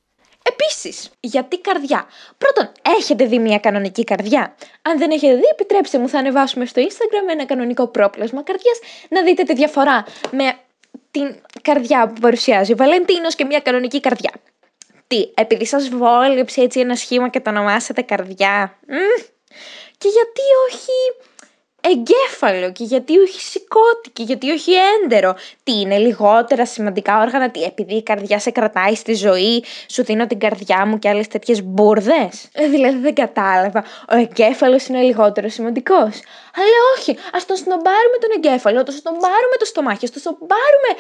Επίσης, 0.44 1.10
γιατί 1.20 1.60
καρδιά; 1.62 2.06
Πρώτον, 2.38 2.72
έχετε 2.98 3.26
δει 3.26 3.40
μια 3.40 3.60
κανονική 3.60 4.04
καρδιά; 4.04 4.56
Αν 4.82 4.98
δεν 4.98 5.12
έχετε 5.12 5.36
δει, 5.36 5.48
επιτρέψτε 5.52 6.00
μου, 6.00 6.10
θα 6.10 6.20
ανεβάσουμε 6.20 6.66
στο 6.66 6.82
Instagram 6.82 7.32
ένα 7.32 7.46
κανονικό 7.46 7.88
πρόπλασμα 7.88 8.44
καρδιάς 8.44 8.80
να 9.10 9.24
δείτε 9.24 9.44
τη 9.44 9.54
διαφορά 9.54 10.06
με 10.32 10.58
την 11.12 11.36
καρδιά 11.62 12.08
που 12.08 12.20
παρουσιάζει 12.22 12.74
ο 12.74 12.76
Βαλεντίνος 12.76 13.36
και 13.36 13.46
μια 13.46 13.60
κανονική 13.60 14.00
καρδιά. 14.00 14.32
Τι, 15.08 15.32
επειδή 15.34 15.66
σας 15.66 15.90
βόλεψε 15.90 16.62
έτσι 16.62 16.80
ένα 16.80 16.96
σχήμα 16.96 17.30
και 17.30 17.40
το 17.40 17.50
ονομάσατε 17.50 18.02
καρδιά. 18.02 18.80
Και 19.98 20.08
γιατί 20.10 20.42
όχι 20.68 20.92
εγκέφαλο 21.92 22.72
και 22.72 22.84
γιατί 22.84 23.18
όχι 23.18 23.42
σηκώτη 23.42 24.10
και 24.14 24.24
γιατί 24.24 24.52
όχι 24.52 24.72
έντερο. 25.02 25.36
Τι 25.64 25.80
είναι 25.80 25.98
λιγότερα 25.98 26.66
σημαντικά 26.66 27.22
όργανα, 27.22 27.52
τι 27.52 27.64
επειδή 27.64 27.96
η 27.96 28.04
καρδιά 28.04 28.40
σε 28.40 28.52
κρατάει 28.52 28.96
στη 28.96 29.14
ζωή, 29.14 29.64
σου 29.90 30.04
δίνω 30.04 30.28
την 30.28 30.40
καρδιά 30.40 30.86
μου 30.86 31.00
και 31.00 31.10
άλλες 31.10 31.28
τέτοιες 31.28 31.64
μπουρδες. 31.64 32.50
Ε, 32.54 32.68
δηλαδή 32.68 32.98
δεν 32.98 33.14
κατάλαβα, 33.14 33.84
ο 34.12 34.16
εγκέφαλος 34.16 34.88
είναι 34.88 35.02
λιγότερο 35.02 35.50
σημαντικός. 35.50 36.22
Αλλά 36.56 36.80
όχι, 36.98 37.18
ας 37.34 37.46
τον 37.46 37.56
σνομπάρουμε 37.56 38.18
τον 38.20 38.30
εγκέφαλο, 38.36 38.80
ας 38.80 38.86
τον 38.86 38.94
σνομπάρουμε 38.94 39.56
το 39.60 39.66
στομάχι, 39.66 40.06
ας 40.06 40.12
τον 40.12 40.22
σνομπάρουμε 40.22 40.92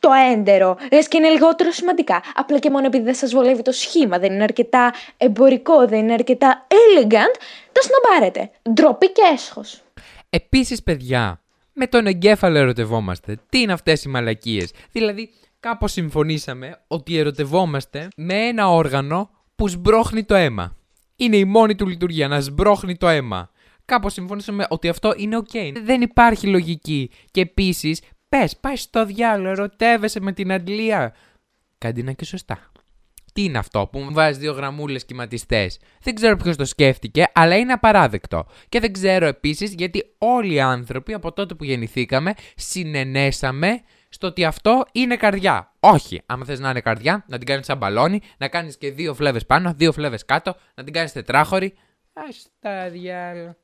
το 0.00 0.10
έντερο. 0.32 0.76
Λες 0.92 1.08
και 1.08 1.16
είναι 1.16 1.28
λιγότερο 1.28 1.70
σημαντικά. 1.70 2.22
Απλά 2.34 2.58
και 2.58 2.70
μόνο 2.70 2.86
επειδή 2.86 3.04
δεν 3.04 3.14
σας 3.14 3.32
βολεύει 3.32 3.62
το 3.62 3.72
σχήμα, 3.72 4.18
δεν 4.18 4.32
είναι 4.32 4.42
αρκετά 4.42 4.92
εμπορικό, 5.16 5.86
δεν 5.86 5.98
είναι 5.98 6.12
αρκετά 6.12 6.66
elegant, 6.68 7.34
το 7.72 7.80
σνομπάρετε. 7.82 8.50
Ντροπή 8.72 9.08
και 9.10 9.22
έσχος. 9.34 9.82
Επίσης, 10.30 10.82
παιδιά, 10.82 11.42
με 11.72 11.86
τον 11.86 12.06
εγκέφαλο 12.06 12.58
ερωτευόμαστε. 12.58 13.38
Τι 13.48 13.60
είναι 13.60 13.72
αυτές 13.72 14.04
οι 14.04 14.08
μαλακίες; 14.08 14.72
Δηλαδή, 14.92 15.30
κάπως 15.60 15.92
συμφωνήσαμε 15.92 16.80
ότι 16.86 17.16
ερωτευόμαστε 17.16 18.08
με 18.16 18.34
ένα 18.34 18.70
όργανο 18.70 19.30
που 19.54 19.68
σμπρώχνει 19.68 20.24
το 20.24 20.34
αίμα. 20.34 20.76
Είναι 21.16 21.36
η 21.36 21.44
μόνη 21.44 21.74
του 21.74 21.86
λειτουργία, 21.86 22.28
να 22.28 22.40
σμπρώχνει 22.40 22.96
το 22.96 23.08
αίμα. 23.08 23.50
Κάπως 23.84 24.12
συμφωνήσαμε 24.12 24.66
ότι 24.68 24.88
αυτό 24.88 25.14
είναι 25.16 25.38
ok. 25.38 25.72
Δεν 25.82 26.00
υπάρχει 26.00 26.46
λογική. 26.46 27.10
Και 27.30 27.40
επίσης, 27.40 28.02
πες, 28.28 28.56
πάει 28.56 28.76
στο 28.76 29.04
διάλογο, 29.04 29.48
ερωτεύεσαι 29.48 30.20
με 30.20 30.32
την 30.32 30.52
Αντλία. 30.52 31.14
Κάντε 31.78 32.12
και 32.12 32.24
σωστά. 32.24 32.69
Τι 33.32 33.44
είναι 33.44 33.58
αυτό 33.58 33.88
που 33.92 33.98
μου 33.98 34.12
βάζεις 34.12 34.38
δύο 34.38 34.52
γραμμούλες 34.52 35.04
κυματιστέ. 35.04 35.70
Δεν 36.00 36.14
ξέρω 36.14 36.36
ποιος 36.36 36.56
το 36.56 36.64
σκέφτηκε, 36.64 37.26
αλλά 37.34 37.56
είναι 37.56 37.72
απαράδεκτο. 37.72 38.46
Και 38.68 38.80
δεν 38.80 38.92
ξέρω 38.92 39.26
επίσης 39.26 39.74
γιατί 39.74 40.14
όλοι 40.18 40.54
οι 40.54 40.60
άνθρωποι 40.60 41.12
από 41.12 41.32
τότε 41.32 41.54
που 41.54 41.64
γεννηθήκαμε 41.64 42.34
συνενέσαμε 42.56 43.80
στο 44.08 44.26
ότι 44.26 44.44
αυτό 44.44 44.84
είναι 44.92 45.16
καρδιά. 45.16 45.72
Όχι, 45.80 46.22
άμα 46.26 46.44
θες 46.44 46.60
να 46.60 46.70
είναι 46.70 46.80
καρδιά, 46.80 47.24
να 47.28 47.38
την 47.38 47.46
κάνεις 47.46 47.66
σαν 47.66 47.76
μπαλόνι, 47.78 48.20
να 48.38 48.48
κάνεις 48.48 48.76
και 48.76 48.90
δύο 48.90 49.14
φλέβες 49.14 49.46
πάνω, 49.46 49.72
δύο 49.76 49.92
φλέβες 49.92 50.24
κάτω, 50.24 50.56
να 50.74 50.84
την 50.84 50.92
κάνεις 50.92 51.12
τετράχωρη. 51.12 51.74
Α 52.12 52.22
τα 52.60 52.90
διάλογα. 52.90 53.56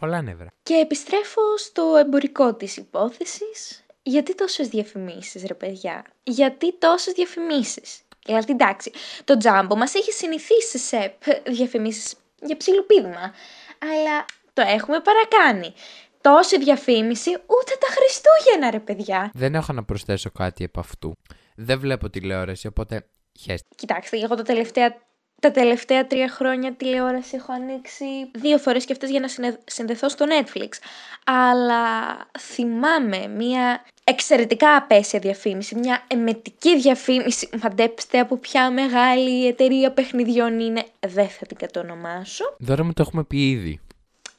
Πολλά 0.00 0.22
νεύρα. 0.22 0.52
Και 0.62 0.74
επιστρέφω 0.74 1.40
στο 1.56 1.82
εμπορικό 2.04 2.54
της 2.54 2.76
υπόθεσης. 2.76 3.84
Γιατί 4.02 4.34
τόσες 4.34 4.68
διαφημίσεις, 4.68 5.44
ρε 5.46 5.54
παιδιά; 5.54 6.04
Γιατί 6.22 6.78
τόσες 6.78 7.12
διαφημίσεις; 7.12 8.00
Δηλαδή 8.26 8.52
εντάξει, 8.52 8.92
το 9.24 9.36
τζάμπο 9.36 9.76
μας 9.76 9.94
έχει 9.94 10.12
συνηθίσει 10.12 10.78
σε 10.78 11.14
διαφημίσεις 11.46 12.14
για 12.40 12.56
ψιλοπίδημα, 12.56 13.34
αλλά 13.78 14.24
το 14.52 14.62
έχουμε 14.62 15.00
παρακάνει. 15.00 15.74
Τόση 16.20 16.58
διαφήμιση 16.58 17.30
ούτε 17.30 17.72
τα 17.80 17.86
Χριστούγεννα 17.90 18.70
ρε 18.70 18.80
παιδιά. 18.80 19.30
Δεν 19.34 19.54
έχω 19.54 19.72
να 19.72 19.84
προσθέσω 19.84 20.30
κάτι 20.30 20.64
από 20.64 20.80
αυτού. 20.80 21.12
Δεν 21.56 21.80
βλέπω 21.80 22.10
τηλεόραση, 22.10 22.66
οπότε 22.66 23.06
χέστε. 23.40 23.68
Κοιτάξτε, 23.76 24.18
εγώ 24.18 24.34
τα 24.34 24.42
τελευταία, 24.42 24.94
τα 25.40 25.50
τελευταία 25.50 26.06
τρία 26.06 26.28
χρόνια 26.28 26.72
τηλεόραση 26.72 27.36
έχω 27.36 27.52
ανοίξει 27.52 28.30
δύο 28.34 28.58
φορές 28.58 28.84
και 28.84 28.92
αυτές 28.92 29.10
για 29.10 29.20
να 29.20 29.28
συνδεθώ 29.64 30.08
στο 30.08 30.26
Netflix. 30.28 30.68
Αλλά 31.24 32.16
θυμάμαι 32.38 33.26
μία 33.26 33.84
εξαιρετικά 34.04 34.76
απέσια 34.76 35.18
διαφήμιση, 35.18 35.74
μια 35.74 36.04
εμετική 36.06 36.78
διαφήμιση. 36.78 37.48
Μαντέψτε 37.62 38.18
από 38.18 38.36
ποια 38.36 38.70
μεγάλη 38.70 39.46
εταιρεία 39.46 39.92
παιχνιδιών 39.92 40.60
είναι. 40.60 40.84
Δεν 41.00 41.28
θα 41.28 41.46
την 41.46 41.56
κατονομάσω. 41.56 42.44
Δώρα 42.58 42.84
μου 42.84 42.92
το 42.92 43.02
έχουμε 43.06 43.24
πει 43.24 43.50
ήδη. 43.50 43.80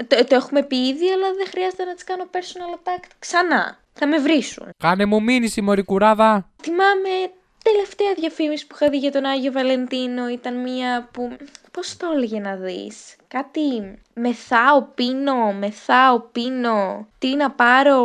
Το, 0.08 0.26
το 0.26 0.36
έχουμε 0.36 0.64
πει 0.64 0.88
ήδη, 0.88 1.10
αλλά 1.10 1.34
δεν 1.34 1.48
χρειάζεται 1.48 1.84
να 1.84 1.94
τι 1.94 2.04
κάνω 2.04 2.24
personal 2.32 2.78
attack 2.78 3.04
ξανά. 3.20 3.78
Θα 3.94 4.08
με 4.08 4.18
βρίσουν. 4.18 4.70
Κάνε 4.78 5.06
μου 5.06 5.24
μήνυση, 5.24 5.62
Μωρή 5.62 5.84
κουράδα. 5.84 6.50
Θυμάμαι 6.62 7.32
τελευταία 7.64 8.14
διαφήμιση 8.14 8.68
που 8.68 8.76
είχα 8.76 8.90
δει 8.90 8.98
για 8.98 9.12
τον 9.12 9.26
Άγιο 9.26 9.52
Βαλεντίνο 9.52 10.30
ήταν 10.30 10.62
μία 10.62 11.10
που. 11.12 11.38
Πώς 11.72 11.98
το 11.98 12.08
έλεγε 12.16 12.40
να 12.40 12.56
δεις. 12.56 13.16
Κάτι 13.28 14.00
μεθάω 14.14 14.82
πίνω, 14.82 15.54
μεθάω 15.54 16.20
πίνω. 16.20 17.08
Τι 17.20 17.36
να 17.36 17.52
πάρω 17.52 18.02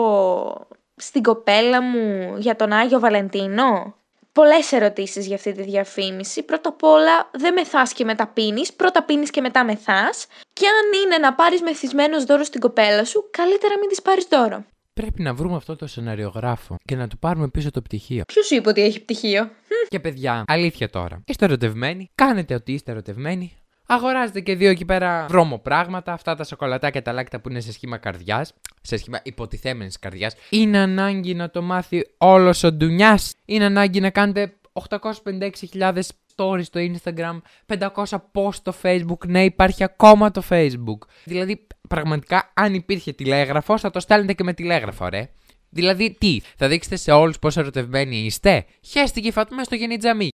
στην 0.98 1.22
κοπέλα 1.22 1.82
μου 1.82 2.36
για 2.38 2.56
τον 2.56 2.72
Άγιο 2.72 2.98
Βαλεντίνο; 3.00 3.94
Πολλές 4.32 4.72
ερωτήσεις 4.72 5.26
για 5.26 5.36
αυτή 5.36 5.52
τη 5.52 5.62
διαφήμιση. 5.62 6.42
Πρώτα 6.42 6.68
απ' 6.68 6.82
όλα 6.82 7.30
δεν 7.32 7.52
μεθάς 7.52 7.92
και 7.92 8.04
μετά 8.04 8.26
πίνεις, 8.26 8.72
πρώτα 8.72 9.02
πίνεις 9.02 9.30
και 9.30 9.40
μετά 9.40 9.64
μεθάς. 9.64 10.26
Και 10.52 10.66
αν 10.66 11.02
είναι 11.02 11.18
να 11.18 11.34
πάρεις 11.34 11.62
μεθυσμένος 11.62 12.24
δώρο 12.24 12.44
στην 12.44 12.60
κοπέλα 12.60 13.04
σου, 13.04 13.28
καλύτερα 13.30 13.78
μην 13.78 13.88
της 13.88 14.02
πάρεις 14.02 14.26
δώρο. 14.30 14.64
Πρέπει 14.94 15.22
να 15.22 15.34
βρούμε 15.34 15.56
αυτό 15.56 15.76
το 15.76 15.86
σεναριογράφο 15.86 16.76
και 16.84 16.96
να 16.96 17.08
του 17.08 17.18
πάρουμε 17.18 17.48
πίσω 17.48 17.70
το 17.70 17.82
πτυχίο. 17.82 18.22
Ποιος 18.26 18.50
είπε 18.50 18.68
ότι 18.68 18.82
έχει 18.82 19.00
πτυχίο; 19.00 19.50
Και 19.88 20.00
παιδιά, 20.00 20.44
αλήθεια 20.46 20.90
τώρα. 20.90 21.22
Είστε 21.26 21.44
ερωτευμένοι, 21.44 22.10
κάνετε 22.14 22.54
ότι 22.54 22.72
είστε 22.72 22.90
ερωτευμένοι, 22.90 23.57
Αγοράζετε 23.90 24.40
και 24.40 24.54
δύο 24.54 24.70
εκεί 24.70 24.84
πέρα 24.84 25.26
βρώμο 25.28 25.58
πράγματα, 25.58 26.12
αυτά 26.12 26.34
τα 26.34 26.44
σοκολατάκια 26.44 27.02
τα 27.02 27.12
λάκτα 27.12 27.40
που 27.40 27.48
είναι 27.48 27.60
σε 27.60 27.72
σχήμα 27.72 27.96
καρδιάς, 27.96 28.54
σε 28.82 28.96
σχήμα 28.96 29.20
υποτιθέμενης 29.22 29.98
καρδιάς. 29.98 30.34
Είναι 30.50 30.78
ανάγκη 30.78 31.34
να 31.34 31.50
το 31.50 31.62
μάθει 31.62 32.06
όλος 32.18 32.62
ο 32.62 32.72
ντουνιάς. 32.72 33.34
Είναι 33.44 33.64
ανάγκη 33.64 34.00
να 34.00 34.10
κάνετε 34.10 34.56
856.000 34.72 36.00
stories 36.36 36.62
στο 36.62 36.80
Instagram, 36.80 37.40
500 37.66 38.04
post 38.32 38.54
στο 38.54 38.74
Facebook. 38.82 39.26
Ναι, 39.26 39.44
υπάρχει 39.44 39.84
ακόμα 39.84 40.30
το 40.30 40.42
Facebook. 40.48 40.98
Δηλαδή, 41.24 41.66
πραγματικά, 41.88 42.50
αν 42.54 42.74
υπήρχε 42.74 43.12
τηλέγραφος, 43.12 43.80
θα 43.80 43.90
το 43.90 44.00
στέλνετε 44.00 44.32
και 44.32 44.44
με 44.44 44.52
τηλέγραφο, 44.52 45.08
ρε. 45.08 45.28
Δηλαδή, 45.68 46.16
τι, 46.18 46.40
θα 46.56 46.68
δείξετε 46.68 46.96
σε 46.96 47.10
όλους 47.10 47.38
πόσο 47.38 47.60
ερωτευμένοι 47.60 48.16
είστε; 48.16 48.64
Χαίστηκε 48.86 49.28
η 49.28 49.32
Φατούμα 49.32 49.64
στο 49.64 49.74
γεννητζαμί. 49.74 50.28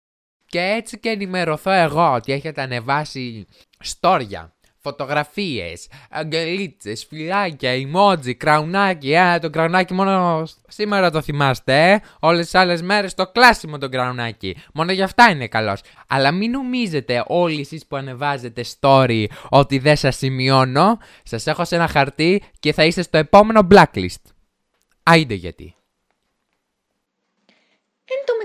Και 0.51 0.59
έτσι 0.59 0.99
και 0.99 1.09
ενημερωθώ 1.09 1.71
εγώ 1.71 2.13
ότι 2.13 2.31
έχετε 2.31 2.61
ανεβάσει 2.61 3.47
στόρια, 3.79 4.53
φωτογραφίες, 4.77 5.87
αγγελίτσες, 6.09 7.05
φυλάκια, 7.05 7.71
emoji, 7.73 8.33
κραουνάκι. 8.37 9.13
Ε, 9.13 9.39
το 9.41 9.49
κραουνάκι 9.49 9.93
μόνο 9.93 10.43
σήμερα 10.67 11.11
το 11.11 11.21
θυμάστε, 11.21 11.91
ε. 11.91 11.99
Όλες 12.19 12.43
τις 12.45 12.55
άλλες 12.55 12.81
μέρες 12.81 13.13
το 13.13 13.27
κλάσιμο 13.27 13.77
το 13.77 13.89
κραουνάκι. 13.89 14.57
Μόνο 14.73 14.91
γι' 14.91 15.01
αυτά 15.01 15.29
είναι 15.29 15.47
καλός. 15.47 15.81
Αλλά 16.07 16.31
μην 16.31 16.51
νομίζετε 16.51 17.23
όλοι 17.27 17.59
εσείς 17.59 17.85
που 17.87 17.95
ανεβάζετε 17.95 18.63
story 18.79 19.25
ότι 19.49 19.77
δεν 19.77 19.95
σας 19.95 20.15
σημειώνω. 20.15 20.97
Σας 21.23 21.47
έχω 21.47 21.65
σε 21.65 21.75
ένα 21.75 21.87
χαρτί 21.87 22.43
και 22.59 22.73
θα 22.73 22.83
είστε 22.85 23.01
στο 23.01 23.17
επόμενο 23.17 23.67
blacklist. 23.71 24.23
Άιντε 25.03 25.33
γιατί. 25.33 25.75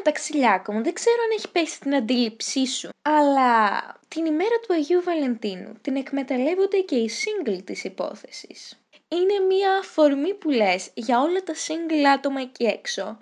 Εν 0.06 0.12
τω 0.12 0.20
μεταξύ, 0.38 0.72
μου, 0.72 0.82
δεν 0.82 0.92
ξέρω 0.92 1.16
αν 1.24 1.36
έχει 1.36 1.50
πέσει 1.50 1.74
στην 1.74 1.94
αντίληψή 1.94 2.66
σου, 2.66 2.88
αλλά 3.02 3.80
την 4.08 4.26
ημέρα 4.26 4.58
του 4.66 4.74
Αγίου 4.74 5.02
Βαλεντίνου 5.02 5.72
την 5.82 5.96
εκμεταλλεύονται 5.96 6.78
και 6.78 6.94
οι 6.94 7.10
single 7.10 7.58
της 7.64 7.84
υπόθεσης. 7.84 8.78
Είναι 9.08 9.46
μια 9.46 9.78
αφορμή 9.78 10.34
που 10.34 10.50
λες 10.50 10.90
για 10.94 11.20
όλα 11.20 11.42
τα 11.42 11.54
single 11.54 12.04
άτομα 12.14 12.40
εκεί 12.40 12.64
έξω 12.64 13.18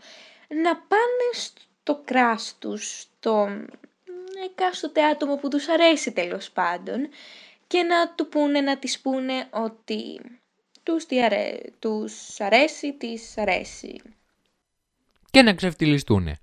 να 0.48 0.76
πάνε 0.76 1.30
στο 1.32 2.00
κράς 2.04 2.56
τους, 2.58 3.00
στο 3.00 3.48
εκάστοτε 4.44 5.04
άτομο 5.04 5.36
που 5.36 5.48
τους 5.48 5.68
αρέσει 5.68 6.12
τέλος 6.12 6.50
πάντων 6.50 7.08
και 7.66 7.82
να 7.82 8.14
του 8.14 8.28
πούνε, 8.28 8.60
να 8.60 8.78
τις 8.78 9.00
πούνε 9.00 9.46
ότι 9.50 10.20
τους, 10.82 11.06
τι 11.06 11.24
αρέ... 11.24 11.60
τους 11.78 12.40
αρέσει, 12.40 12.92
τις 12.92 13.38
αρέσει 13.38 14.02
και 15.30 15.42
να 15.42 15.54
ξεφτυλιστούν. 15.54 16.36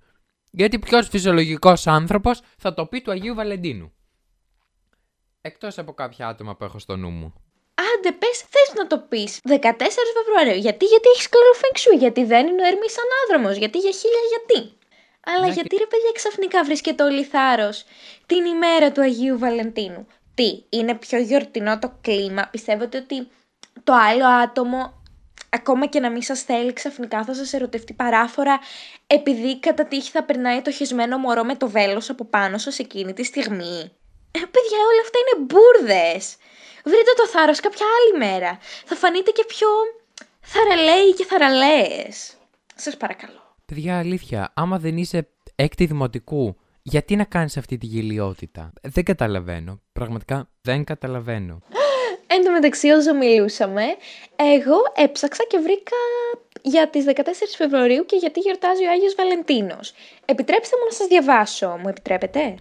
Γιατί 0.52 0.80
ποιος 0.80 1.08
φυσιολογικός 1.08 1.88
άνθρωπος 1.88 2.42
θα 2.58 2.74
το 2.74 2.86
πει 2.86 3.02
του 3.02 3.12
Αγίου 3.12 3.36
Βαλεντίνου; 3.36 3.94
Εκτός 5.42 5.78
από 5.78 5.94
κάποια 5.94 6.28
άτομα 6.28 6.56
που 6.56 6.64
έχω 6.64 6.80
στο 6.80 6.96
νου 6.96 7.10
μου. 7.10 7.34
Άντε, 7.74 8.12
πες, 8.12 8.38
θες 8.40 8.74
να 8.78 8.88
το 8.88 9.00
πεις 9.00 9.40
14 9.44 9.54
Φεβρουαρίου. 10.16 10.60
Γιατί, 10.60 10.86
γιατί 10.86 11.10
έχεις 11.10 11.30
καλό 11.30 11.54
φεγγσού, 11.54 11.98
γιατί 11.98 12.24
δεν 12.24 12.48
είναι 12.48 12.62
ο 12.62 12.66
Ερμής 12.66 12.96
ανάδρομος, 13.04 13.58
γιατί 13.58 13.78
για 13.78 13.92
χίλια 13.92 14.24
γιατί; 14.30 14.78
Αλλά 15.26 15.48
γιατί 15.48 15.76
ρε 15.76 15.86
παιδιά 15.86 16.12
ξαφνικά 16.14 16.64
βρίσκεται 16.64 17.04
ο 17.04 17.08
λιθάρος 17.08 17.84
την 18.26 18.46
ημέρα 18.46 18.92
του 18.92 19.02
Αγίου 19.02 19.38
Βαλεντίνου; 19.38 20.08
Τι, 20.34 20.64
είναι 20.70 20.96
πιο 20.96 21.20
γιορτινό 21.20 21.80
το 21.80 21.98
κλίμα; 22.02 22.48
Πιστεύετε 22.52 22.98
ότι 22.98 23.28
το 23.84 23.94
άλλο 23.94 24.26
άτομο 24.26 25.01
ακόμα 25.52 25.86
και 25.86 26.00
να 26.00 26.12
μην 26.12 26.22
σας 26.22 26.42
θέλει 26.42 26.74
ξαφνικά 26.74 27.24
θα 27.24 27.34
σας 27.34 27.54
ερωτευτεί 27.54 27.94
παράφορα 27.94 28.60
επειδή 29.08 29.60
κατά 29.60 29.86
τύχη 29.86 30.12
θα 30.12 30.24
περνάει 30.24 30.62
το 30.62 30.72
χεσμένο 30.72 31.18
μωρό 31.18 31.44
με 31.44 31.56
το 31.56 31.70
βέλος 31.70 32.10
από 32.10 32.26
πάνω 32.26 32.58
σας 32.58 32.80
εκείνη 32.80 33.14
τη 33.14 33.24
στιγμή. 33.24 33.92
Ε, 34.32 34.40
παιδιά, 34.40 34.80
όλα 34.90 35.02
αυτά 35.04 35.18
είναι 35.20 35.46
μπουρδες. 35.46 36.36
Βρείτε 36.84 37.12
το 37.16 37.28
θάρρος 37.28 37.60
κάποια 37.60 37.86
άλλη 37.98 38.26
μέρα. 38.26 38.60
Θα 38.86 38.96
φανείτε 38.96 39.32
και 39.32 39.46
πιο 39.48 39.68
θαραλέοι 40.42 41.14
και 41.14 41.26
θαραλέες. 41.26 42.34
Σας 42.76 42.98
παρακαλώ. 42.98 43.56
Παιδιά, 43.66 43.98
αλήθεια, 43.98 44.52
άμα 44.54 44.80
δεν 44.80 44.98
είσαι 44.98 45.28
έκτη 45.56 45.86
δημοτικού, 45.86 46.56
γιατί 46.82 47.16
να 47.16 47.24
κάνεις 47.24 47.58
αυτή 47.58 47.78
τη 47.78 47.86
γελιότητα; 47.86 48.74
Δεν 48.82 49.04
καταλαβαίνω. 49.04 49.82
Πραγματικά 49.94 50.50
δεν 50.62 50.84
καταλαβαίνω. 50.84 51.60
Εν 52.34 52.44
τω 52.44 52.52
μεταξύ, 52.52 52.90
όσο 52.90 53.14
μιλούσαμε, 53.14 53.84
εγώ 54.36 54.78
έψαξα 54.96 55.44
και 55.44 55.58
βρήκα 55.58 56.02
για 56.62 56.90
τις 56.90 57.06
14 57.08 57.22
Φεβρουαρίου 57.58 58.06
και 58.06 58.16
γιατί 58.16 58.40
γιορτάζει 58.40 58.86
ο 58.86 58.90
Άγιος 58.92 59.16
Βαλεντίνος. 59.16 59.94
Επιτρέψτε 60.26 60.76
μου 60.78 60.86
να 60.86 60.92
σας 60.92 61.08
διαβάσω, 61.08 61.78
μου 61.82 61.88
επιτρέπετε; 61.88 62.56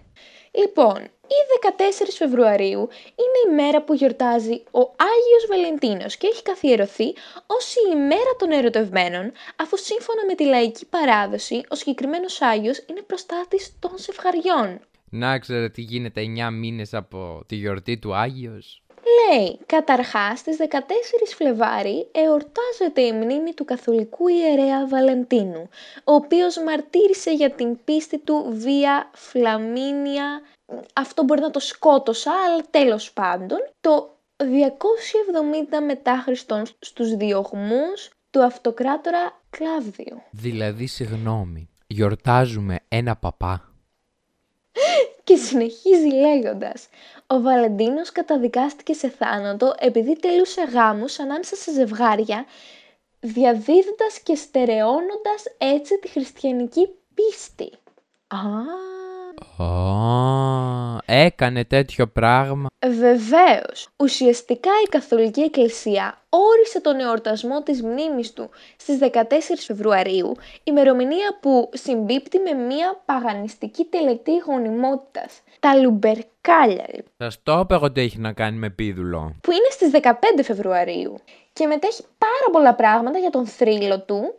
Λοιπόν, 0.51 0.97
η 1.37 1.39
14 1.61 2.15
Φεβρουαρίου 2.17 2.89
είναι 3.21 3.39
η 3.51 3.55
μέρα 3.55 3.81
που 3.83 3.93
γιορτάζει 3.93 4.63
ο 4.71 4.79
Άγιος 5.11 5.45
Βαλεντίνος 5.49 6.17
και 6.17 6.27
έχει 6.27 6.43
καθιερωθεί 6.43 7.13
ως 7.45 7.75
η 7.75 7.91
ημέρα 7.93 8.35
των 8.39 8.51
ερωτευμένων, 8.51 9.31
αφού 9.55 9.77
σύμφωνα 9.77 10.25
με 10.27 10.35
τη 10.35 10.45
λαϊκή 10.45 10.85
παράδοση, 10.85 11.63
ο 11.69 11.75
συγκεκριμένος 11.75 12.41
Άγιος 12.41 12.85
είναι 12.89 13.01
προστάτης 13.01 13.75
των 13.79 13.91
σευχαριών. 13.95 14.79
Να 15.13 15.39
ξέρετε 15.39 15.69
τι 15.69 15.81
γίνεται 15.81 16.21
9 16.21 16.51
μήνες 16.51 16.93
από 16.93 17.43
τη 17.47 17.55
γιορτή 17.55 17.97
του 17.97 18.15
Άγιος; 18.15 18.80
Λέει, 19.03 19.59
καταρχάς 19.65 20.39
στις 20.39 20.57
14 20.57 20.63
Φλεβάρι 21.35 22.07
εορτάζεται 22.11 23.01
η 23.01 23.11
μνήμη 23.11 23.53
του 23.53 23.65
καθολικού 23.65 24.27
ιερέα 24.27 24.87
Βαλεντίνου, 24.87 25.69
ο 26.03 26.13
οποίος 26.13 26.57
μαρτύρησε 26.57 27.31
για 27.31 27.51
την 27.51 27.77
πίστη 27.83 28.19
του 28.19 28.45
βία 28.49 29.09
Φλαμίνια, 29.13 30.41
αυτό 30.93 31.23
μπορεί 31.23 31.41
να 31.41 31.51
το 31.51 31.59
σκότωσα, 31.59 32.31
αλλά 32.47 32.63
τέλος 32.69 33.13
πάντων, 33.13 33.57
το 33.81 34.17
270 34.37 34.45
μετά 35.85 36.21
Χριστόν 36.23 36.65
στους 36.79 37.15
διωγμούς 37.15 38.09
του 38.29 38.43
αυτοκράτορα 38.43 39.41
Κλάβδιου. 39.49 40.21
Δηλαδή, 40.31 40.85
συγγνώμη, 40.85 41.69
γιορτάζουμε 41.87 42.79
ένα 42.87 43.15
παπά; 43.15 43.73
Και 45.31 45.37
συνεχίζει 45.37 46.07
λέγοντας 46.07 46.87
«Ο 47.27 47.41
Βαλεντίνος 47.41 48.11
καταδικάστηκε 48.11 48.93
σε 48.93 49.09
θάνατο 49.09 49.75
επειδή 49.79 50.19
τελούσε 50.19 50.61
γάμους 50.61 51.19
ανάμεσα 51.19 51.55
σε 51.55 51.71
ζευγάρια, 51.71 52.45
διαδίδοντας 53.19 54.19
και 54.23 54.35
στερεώνοντας 54.35 55.43
έτσι 55.57 55.99
τη 55.99 56.07
χριστιανική 56.07 56.89
πίστη». 57.13 57.71
Α, 58.27 58.39
Α, 59.57 60.97
έκανε 61.05 61.65
τέτοιο 61.65 62.07
πράγμα. 62.07 62.69
Βεβαίως, 62.85 63.87
ουσιαστικά 63.97 64.69
η 64.85 64.89
Καθολική 64.89 65.41
Εκκλησία 65.41 66.17
όρισε 66.29 66.81
τον 66.81 66.99
εορτασμό 66.99 67.63
της 67.63 67.81
μνήμης 67.83 68.33
του 68.33 68.49
στις 68.77 68.97
14 68.97 69.63
Φεβρουαρίου, 69.65 70.35
ημερομηνία 70.63 71.37
που 71.41 71.69
συμπίπτει 71.73 72.39
με 72.39 72.51
μια 72.53 73.01
παγανιστική 73.05 73.83
τελετή 73.83 74.37
γονιμότητας. 74.47 75.41
Τα 75.59 75.75
Λουμπερκάλια, 75.75 76.85
λοιπόν, 76.87 77.11
Σας 77.17 77.37
το 77.43 77.59
είπα 77.59 77.75
εγώ 77.75 77.85
ότι 77.85 78.01
έχει 78.01 78.19
να 78.19 78.33
κάνει 78.33 78.57
με 78.57 78.69
πίδουλο. 78.69 79.35
που 79.41 79.51
είναι 79.51 79.69
στις 79.69 79.89
15 79.91 80.43
Φεβρουαρίου 80.43 81.17
και 81.53 81.67
μετέχει 81.67 82.01
πάρα 82.17 82.47
πολλά 82.51 82.73
πράγματα 82.75 83.17
για 83.19 83.29
τον 83.29 83.45
θρύλο 83.47 83.99
του, 84.01 84.33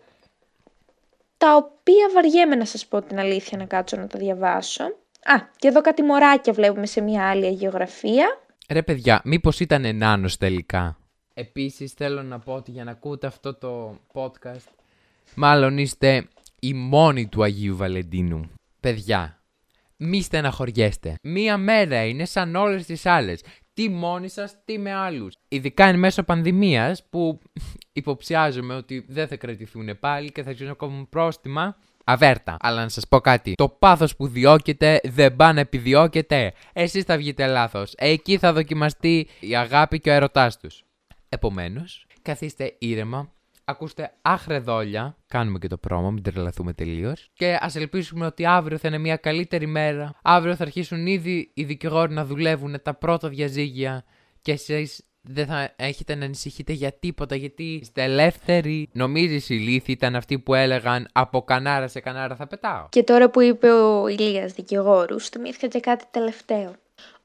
τα 1.42 1.56
οποία 1.56 2.10
βαριέμαι 2.14 2.54
να 2.54 2.64
σας 2.64 2.86
πω 2.86 3.02
την 3.02 3.18
αλήθεια 3.18 3.58
να 3.58 3.64
κάτσω 3.64 3.96
να 3.96 4.06
τα 4.06 4.18
διαβάσω. 4.18 4.84
Α, 5.24 5.34
και 5.56 5.68
εδώ 5.68 5.80
κάτι 5.80 6.02
μωράκια 6.02 6.52
βλέπουμε 6.52 6.86
σε 6.86 7.00
μια 7.00 7.28
άλλη 7.28 7.46
αγιογραφία. 7.46 8.26
Ρε 8.68 8.82
παιδιά, 8.82 9.20
μήπως 9.24 9.60
ήταν 9.60 9.84
ενάνος 9.84 10.36
τελικά; 10.36 10.98
Επίσης 11.34 11.92
θέλω 11.92 12.22
να 12.22 12.38
πω 12.38 12.52
ότι 12.52 12.70
για 12.70 12.84
να 12.84 12.90
ακούτε 12.90 13.26
αυτό 13.26 13.54
το 13.54 13.98
podcast, 14.12 14.68
μάλλον 15.34 15.78
είστε 15.78 16.28
οι 16.60 16.74
μόνοι 16.74 17.26
του 17.26 17.42
Αγίου 17.42 17.76
Βαλεντίνου. 17.76 18.50
Παιδιά, 18.80 19.42
μη 19.96 20.22
στεναχωριέστε. 20.22 21.14
Μία 21.22 21.56
μέρα 21.56 22.04
είναι 22.04 22.24
σαν 22.24 22.56
όλες 22.56 22.86
τις 22.86 23.06
άλλες. 23.06 23.40
Τι 23.74 23.88
μόνοι 23.88 24.28
σας, 24.28 24.56
τι 24.64 24.78
με 24.78 24.92
άλλους. 24.92 25.34
Ειδικά 25.48 25.84
εν 25.84 25.98
μέσω 25.98 26.22
πανδημίας 26.22 27.04
που 27.10 27.40
υποψιάζομαι 27.92 28.74
ότι 28.74 29.04
δεν 29.08 29.28
θα 29.28 29.36
κρατηθούν 29.36 29.98
πάλι 30.00 30.32
και 30.32 30.42
θα 30.42 30.48
αρχίσουν 30.48 30.68
να 30.68 30.74
κόβουν 30.74 31.08
πρόστιμα. 31.08 31.76
Αβέρτα. 32.04 32.56
Αλλά 32.60 32.82
να 32.82 32.88
σας 32.88 33.08
πω 33.08 33.20
κάτι. 33.20 33.54
Το 33.54 33.68
πάθος 33.68 34.16
που 34.16 34.26
διώκεται 34.26 35.00
δεν 35.04 35.36
πάει 35.36 35.52
να 35.52 35.60
επιδιώκεται. 35.60 36.52
Εσείς 36.72 37.04
θα 37.04 37.16
βγείτε 37.16 37.46
λάθος. 37.46 37.94
Εκεί 37.96 38.38
θα 38.38 38.52
δοκιμαστεί 38.52 39.28
η 39.40 39.56
αγάπη 39.56 40.00
και 40.00 40.10
ο 40.10 40.12
ερωτάς 40.12 40.58
τους. 40.58 40.84
Επομένως, 41.28 42.06
καθίστε 42.22 42.74
ήρεμα, 42.78 43.31
ακούστε 43.64 44.12
άχρεδόλια, 44.22 45.16
κάνουμε 45.26 45.58
και 45.58 45.68
το 45.68 45.76
πρόμο, 45.76 46.10
μην 46.10 46.22
τρελαθούμε 46.22 46.72
τελείως. 46.72 47.30
Και 47.34 47.58
ας 47.60 47.76
ελπίσουμε 47.76 48.26
ότι 48.26 48.46
αύριο 48.46 48.78
θα 48.78 48.88
είναι 48.88 48.98
μια 48.98 49.16
καλύτερη 49.16 49.66
μέρα. 49.66 50.18
Αύριο 50.22 50.56
θα 50.56 50.62
αρχίσουν 50.62 51.06
ήδη 51.06 51.50
οι 51.54 51.64
δικηγόροι 51.64 52.12
να 52.12 52.24
δουλεύουν 52.24 52.82
τα 52.82 52.94
πρώτα 52.94 53.28
διαζύγια 53.28 54.04
και 54.40 54.52
εσείς 54.52 55.04
δεν 55.22 55.46
θα 55.46 55.72
έχετε 55.76 56.14
να 56.14 56.24
ανησυχείτε 56.24 56.72
για 56.72 56.92
τίποτα 56.92 57.36
γιατί 57.36 57.62
είστε 57.62 58.02
ελεύθεροι. 58.02 58.88
Νομίζεις 58.92 59.48
οι 59.48 59.54
λύθοι 59.54 59.92
ήταν 59.92 60.16
αυτοί 60.16 60.38
που 60.38 60.54
έλεγαν 60.54 61.08
από 61.12 61.42
κανάρα 61.42 61.88
σε 61.88 62.00
κανάρα 62.00 62.36
θα 62.36 62.46
πετάω. 62.46 62.86
Και 62.88 63.02
τώρα 63.02 63.30
που 63.30 63.40
είπε 63.40 63.70
ο 63.70 64.08
Ηλίας 64.08 64.52
δικηγόρους, 64.52 65.28
θυμήθηκα 65.28 65.66
και 65.66 65.80
κάτι 65.80 66.04
τελευταίο. 66.10 66.72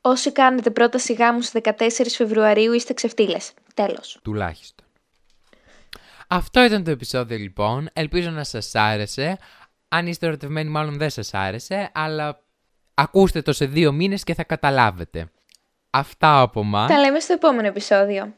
Όσοι 0.02 0.32
κάνετε 0.32 0.70
πρόταση 0.70 1.14
γάμου 1.14 1.42
στις 1.42 1.62
14 1.64 1.74
Φεβρουαρίου 2.16 2.74
είστε 2.74 2.94
ξεφτύλες. 2.94 3.54
Τέλος. 3.74 4.20
Τουλάχιστον. 4.24 4.87
Αυτό 6.28 6.64
ήταν 6.64 6.84
το 6.84 6.92
επεισόδιο 6.92 7.38
λοιπόν. 7.38 7.90
Ελπίζω 7.94 8.30
να 8.30 8.44
σας 8.44 8.76
άρεσε. 8.76 9.38
Αν 9.88 10.08
είστε 10.08 10.26
ερωτευμένοι 10.26 10.70
μάλλον 10.70 10.98
δεν 10.98 11.10
σας 11.10 11.34
άρεσε, 11.34 11.90
αλλά 11.94 12.44
ακούστε 12.94 13.42
το 13.42 13.54
σε 13.54 13.66
δύο 13.66 13.92
μήνες 13.92 14.24
και 14.24 14.34
θα 14.34 14.44
καταλάβετε. 14.44 15.32
Αυτά 15.90 16.40
από 16.42 16.64
μας. 16.64 16.90
Τα 16.90 17.00
λέμε 17.00 17.20
στο 17.20 17.34
επόμενο 17.34 17.68
επεισόδιο. 17.68 18.34